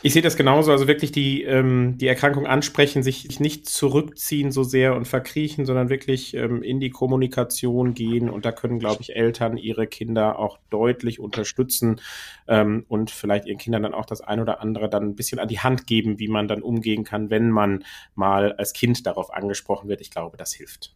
Ich 0.00 0.14
sehe 0.14 0.22
das 0.22 0.38
genauso, 0.38 0.72
also 0.72 0.88
wirklich 0.88 1.12
die, 1.12 1.42
ähm, 1.42 1.98
die 1.98 2.06
Erkrankung 2.06 2.46
ansprechen, 2.46 3.02
sich 3.02 3.38
nicht 3.38 3.68
zurückziehen 3.68 4.50
so 4.50 4.62
sehr 4.62 4.96
und 4.96 5.06
verkriechen, 5.06 5.66
sondern 5.66 5.90
wirklich 5.90 6.32
ähm, 6.32 6.62
in 6.62 6.80
die 6.80 6.88
Kommunikation 6.88 7.92
gehen. 7.92 8.30
Und 8.30 8.46
da 8.46 8.52
können, 8.52 8.78
glaube 8.78 9.02
ich, 9.02 9.14
Eltern 9.14 9.58
ihre 9.58 9.86
Kinder 9.86 10.38
auch 10.38 10.58
deutlich 10.70 11.20
unterstützen 11.20 12.00
ähm, 12.48 12.86
und 12.88 13.10
vielleicht 13.10 13.44
ihren 13.44 13.58
Kindern 13.58 13.82
dann 13.82 13.94
auch 13.94 14.06
das 14.06 14.22
ein 14.22 14.40
oder 14.40 14.62
andere 14.62 14.88
dann 14.88 15.08
ein 15.08 15.16
bisschen 15.16 15.38
an 15.38 15.48
die 15.48 15.60
Hand 15.60 15.86
geben, 15.86 16.18
wie 16.18 16.28
man 16.28 16.48
dann 16.48 16.62
umgehen 16.62 17.04
kann, 17.04 17.28
wenn 17.28 17.50
man 17.50 17.84
mal 18.14 18.54
als 18.54 18.72
Kind 18.72 19.06
darauf 19.06 19.34
angesprochen 19.34 19.90
wird. 19.90 20.00
Ich 20.00 20.10
glaube, 20.10 20.38
das 20.38 20.54
hilft. 20.54 20.94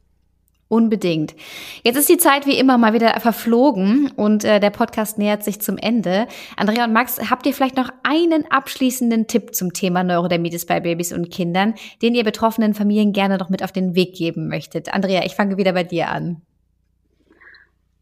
Unbedingt. 0.69 1.35
Jetzt 1.83 1.97
ist 1.97 2.11
die 2.11 2.19
Zeit 2.19 2.47
wie 2.47 2.59
immer 2.59 2.77
mal 2.77 2.93
wieder 2.93 3.19
verflogen 3.21 4.13
und 4.17 4.45
äh, 4.45 4.61
der 4.61 4.69
Podcast 4.69 5.17
nähert 5.17 5.43
sich 5.43 5.63
zum 5.63 5.79
Ende. 5.79 6.29
Andrea 6.57 6.85
und 6.85 6.93
Max, 6.93 7.19
habt 7.31 7.47
ihr 7.47 7.55
vielleicht 7.55 7.79
noch 7.79 7.89
einen 8.03 8.45
abschließenden 8.51 9.29
Tipp 9.29 9.55
zum 9.55 9.73
Thema 9.73 10.05
Neurodermitis 10.05 10.67
bei 10.67 10.81
Babys 10.81 11.15
und 11.15 11.31
Kindern, 11.31 11.75
den 12.03 12.15
ihr 12.15 12.25
betroffenen 12.25 12.75
Familien 12.75 13.15
gerne 13.15 13.39
noch 13.39 13.49
mit 13.49 13.63
auf 13.65 13.73
den 13.73 13.95
Weg 13.95 14.15
geben 14.15 14.49
möchtet? 14.49 14.93
Andrea, 14.93 15.25
ich 15.25 15.37
fange 15.37 15.57
wieder 15.57 15.73
bei 15.73 15.85
dir 15.85 16.11
an. 16.11 16.43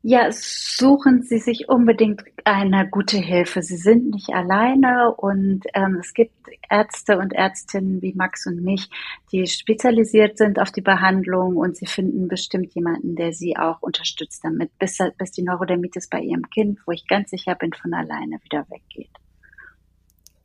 Ja, 0.08 0.28
suchen 0.30 1.24
Sie 1.24 1.40
sich 1.40 1.68
unbedingt 1.68 2.22
eine 2.44 2.88
gute 2.88 3.16
Hilfe. 3.16 3.60
Sie 3.60 3.76
sind 3.76 4.10
nicht 4.10 4.28
alleine 4.28 5.12
und 5.12 5.64
ähm, 5.74 5.96
es 6.00 6.14
gibt 6.14 6.32
Ärzte 6.70 7.18
und 7.18 7.32
Ärztinnen 7.32 8.00
wie 8.02 8.14
Max 8.14 8.46
und 8.46 8.62
mich, 8.62 8.88
die 9.32 9.48
spezialisiert 9.48 10.38
sind 10.38 10.60
auf 10.60 10.70
die 10.70 10.80
Behandlung 10.80 11.56
und 11.56 11.76
Sie 11.76 11.86
finden 11.86 12.28
bestimmt 12.28 12.72
jemanden, 12.76 13.16
der 13.16 13.32
Sie 13.32 13.56
auch 13.56 13.82
unterstützt 13.82 14.44
damit, 14.44 14.70
bis, 14.78 14.98
bis 15.18 15.32
die 15.32 15.42
Neurodermitis 15.42 16.08
bei 16.08 16.20
Ihrem 16.20 16.48
Kind, 16.50 16.78
wo 16.86 16.92
ich 16.92 17.08
ganz 17.08 17.30
sicher 17.30 17.56
bin, 17.56 17.72
von 17.72 17.92
alleine 17.92 18.38
wieder 18.44 18.64
weggeht. 18.70 19.10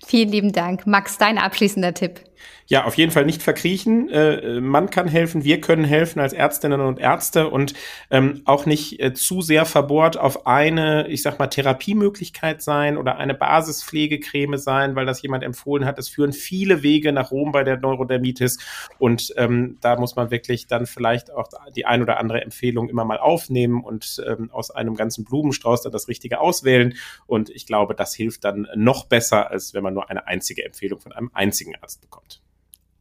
Vielen 0.06 0.30
lieben 0.30 0.52
Dank. 0.52 0.88
Max, 0.88 1.18
dein 1.18 1.38
abschließender 1.38 1.94
Tipp. 1.94 2.22
Ja, 2.68 2.86
auf 2.86 2.96
jeden 2.96 3.12
Fall 3.12 3.26
nicht 3.26 3.44
verkriechen. 3.44 4.08
Äh, 4.10 4.62
man 4.62 4.90
kann 4.90 5.10
helfen, 5.10 5.44
wir 5.44 5.60
können 5.60 5.84
helfen 5.84 6.22
als 6.22 6.32
Ärztinnen 6.32 6.80
und 6.80 7.00
Ärzte 7.00 7.50
und 7.50 7.74
ähm, 8.10 8.44
auch 8.46 8.66
nicht 8.66 9.02
äh, 9.02 9.14
zu 9.14 9.42
sehr 9.42 9.66
verbohrt 9.66 10.18
auf 10.18 10.48
eine, 10.48 11.08
ich 11.10 11.22
sag 11.22 11.38
mal, 11.38 11.48
Therapiemöglichkeit 11.48 12.62
sein 12.62 12.98
oder 12.98 13.18
eine 13.18 13.34
Basispflegecreme 13.34 14.58
sein, 14.58 14.96
weil 14.96 15.06
das 15.06 15.22
jemand 15.22 15.44
empfohlen 15.44 15.86
hat. 15.86 16.00
Es 16.00 16.08
führen 16.08 16.32
viele 16.32 16.82
Wege 16.82 17.12
nach 17.12 17.32
Rom 17.32 17.52
bei 17.52 17.66
der 17.66 17.78
Neurodermitis 17.78 18.60
und 19.00 19.34
ähm, 19.36 19.78
da 19.82 19.98
muss 19.98 20.16
man 20.16 20.32
wirklich 20.32 20.68
dann 20.68 20.86
vielleicht 20.86 21.30
auch 21.34 21.50
die 21.76 21.86
ein 21.86 22.02
oder 22.02 22.20
andere 22.20 22.42
Empfehlung 22.42 22.88
immer 22.88 23.04
mal 23.04 23.18
aufnehmen 23.18 23.84
und 23.84 24.24
ähm, 24.26 24.50
aus 24.52 24.72
einem 24.72 24.96
ganzen 24.96 25.26
Blumenstrauß 25.26 25.82
dann 25.82 25.92
das 25.92 26.08
Richtige 26.08 26.40
auswählen. 26.40 26.94
Und 27.26 27.50
ich 27.50 27.66
glaube, 27.66 27.96
das 27.96 28.14
hilft 28.16 28.46
dann 28.46 28.68
noch 28.76 29.08
besser, 29.08 29.52
als 29.52 29.74
wenn 29.74 29.84
man 29.84 29.91
nur 29.92 30.10
eine 30.10 30.28
einzige 30.28 30.66
Empfehlung 30.66 31.00
von 31.00 31.12
einem 31.12 31.32
einzigen 31.34 31.76
Arzt 31.82 32.02
bekommt. 32.02 32.42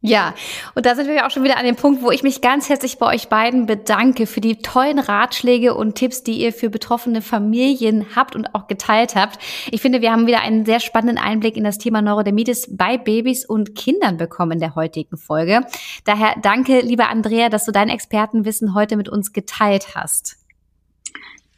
Ja, 0.03 0.35
und 0.75 0.87
da 0.87 0.95
sind 0.95 1.09
wir 1.09 1.27
auch 1.27 1.31
schon 1.31 1.45
wieder 1.45 1.59
an 1.59 1.67
dem 1.67 1.77
Punkt, 1.77 2.03
wo 2.03 2.11
ich 2.11 2.23
mich 2.23 2.41
ganz 2.41 2.71
herzlich 2.71 2.97
bei 2.97 3.15
euch 3.15 3.29
beiden 3.29 3.67
bedanke 3.67 4.27
für 4.27 4.41
die 4.41 4.57
tollen 4.57 4.99
Ratschläge 4.99 5.75
und 5.75 5.95
Tipps, 5.95 6.23
die 6.23 6.41
ihr 6.41 6.55
für 6.55 6.71
betroffene 6.71 7.21
Familien 7.21 8.07
habt 8.17 8.35
und 8.35 8.55
auch 8.55 8.67
geteilt 8.67 9.15
habt. 9.15 9.39
Ich 9.71 9.83
finde, 9.83 10.01
wir 10.01 10.11
haben 10.11 10.27
wieder 10.27 10.41
einen 10.41 10.65
sehr 10.65 10.81
spannenden 10.81 11.23
Einblick 11.23 11.55
in 11.59 11.65
das 11.65 11.77
Thema 11.77 12.01
Neurodermitis 12.01 12.75
bei 12.75 12.97
Babys 12.97 13.45
und 13.45 13.75
Kindern 13.75 14.17
bekommen 14.17 14.53
in 14.53 14.61
der 14.61 14.75
heutigen 14.75 15.19
Folge. 15.19 15.67
Daher 16.05 16.35
danke, 16.41 16.81
lieber 16.81 17.11
Andrea, 17.11 17.51
dass 17.51 17.67
du 17.67 17.73
dein 17.73 17.91
Expertenwissen 17.91 18.75
heute 18.75 18.97
mit 18.97 19.11
uns 19.11 19.35
geteilt 19.35 19.95
hast. 19.95 20.39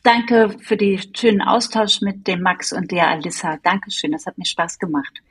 Danke 0.03 0.57
für 0.61 0.77
den 0.77 1.01
schönen 1.15 1.43
Austausch 1.43 2.01
mit 2.01 2.27
dem 2.27 2.41
Max 2.41 2.73
und 2.73 2.91
der 2.91 3.09
Alissa. 3.09 3.59
Dankeschön, 3.63 4.13
das 4.13 4.27
hat 4.27 4.37
mir 4.37 4.45
Spaß 4.45 4.79
gemacht. 4.79 5.23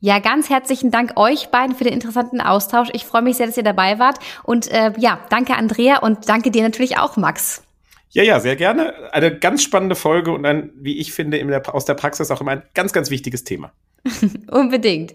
Ja, 0.00 0.18
ganz 0.18 0.50
herzlichen 0.50 0.90
Dank 0.90 1.12
euch 1.16 1.48
beiden 1.48 1.76
für 1.76 1.84
den 1.84 1.92
interessanten 1.92 2.40
Austausch. 2.40 2.88
Ich 2.92 3.04
freue 3.04 3.22
mich 3.22 3.36
sehr, 3.36 3.46
dass 3.46 3.56
ihr 3.56 3.62
dabei 3.62 3.98
wart. 3.98 4.18
Und 4.42 4.68
äh, 4.68 4.92
ja, 4.98 5.20
danke 5.30 5.54
Andrea 5.54 5.98
und 5.98 6.28
danke 6.28 6.50
dir 6.50 6.62
natürlich 6.62 6.98
auch, 6.98 7.16
Max. 7.16 7.62
Ja, 8.10 8.22
ja, 8.22 8.40
sehr 8.40 8.56
gerne. 8.56 9.12
Eine 9.12 9.38
ganz 9.38 9.62
spannende 9.62 9.94
Folge 9.94 10.32
und 10.32 10.44
ein, 10.44 10.70
wie 10.76 10.98
ich 10.98 11.12
finde, 11.12 11.44
der, 11.44 11.74
aus 11.74 11.84
der 11.84 11.94
Praxis 11.94 12.30
auch 12.30 12.40
immer 12.40 12.52
ein 12.52 12.62
ganz, 12.74 12.92
ganz 12.92 13.10
wichtiges 13.10 13.44
Thema. 13.44 13.72
Unbedingt. 14.50 15.14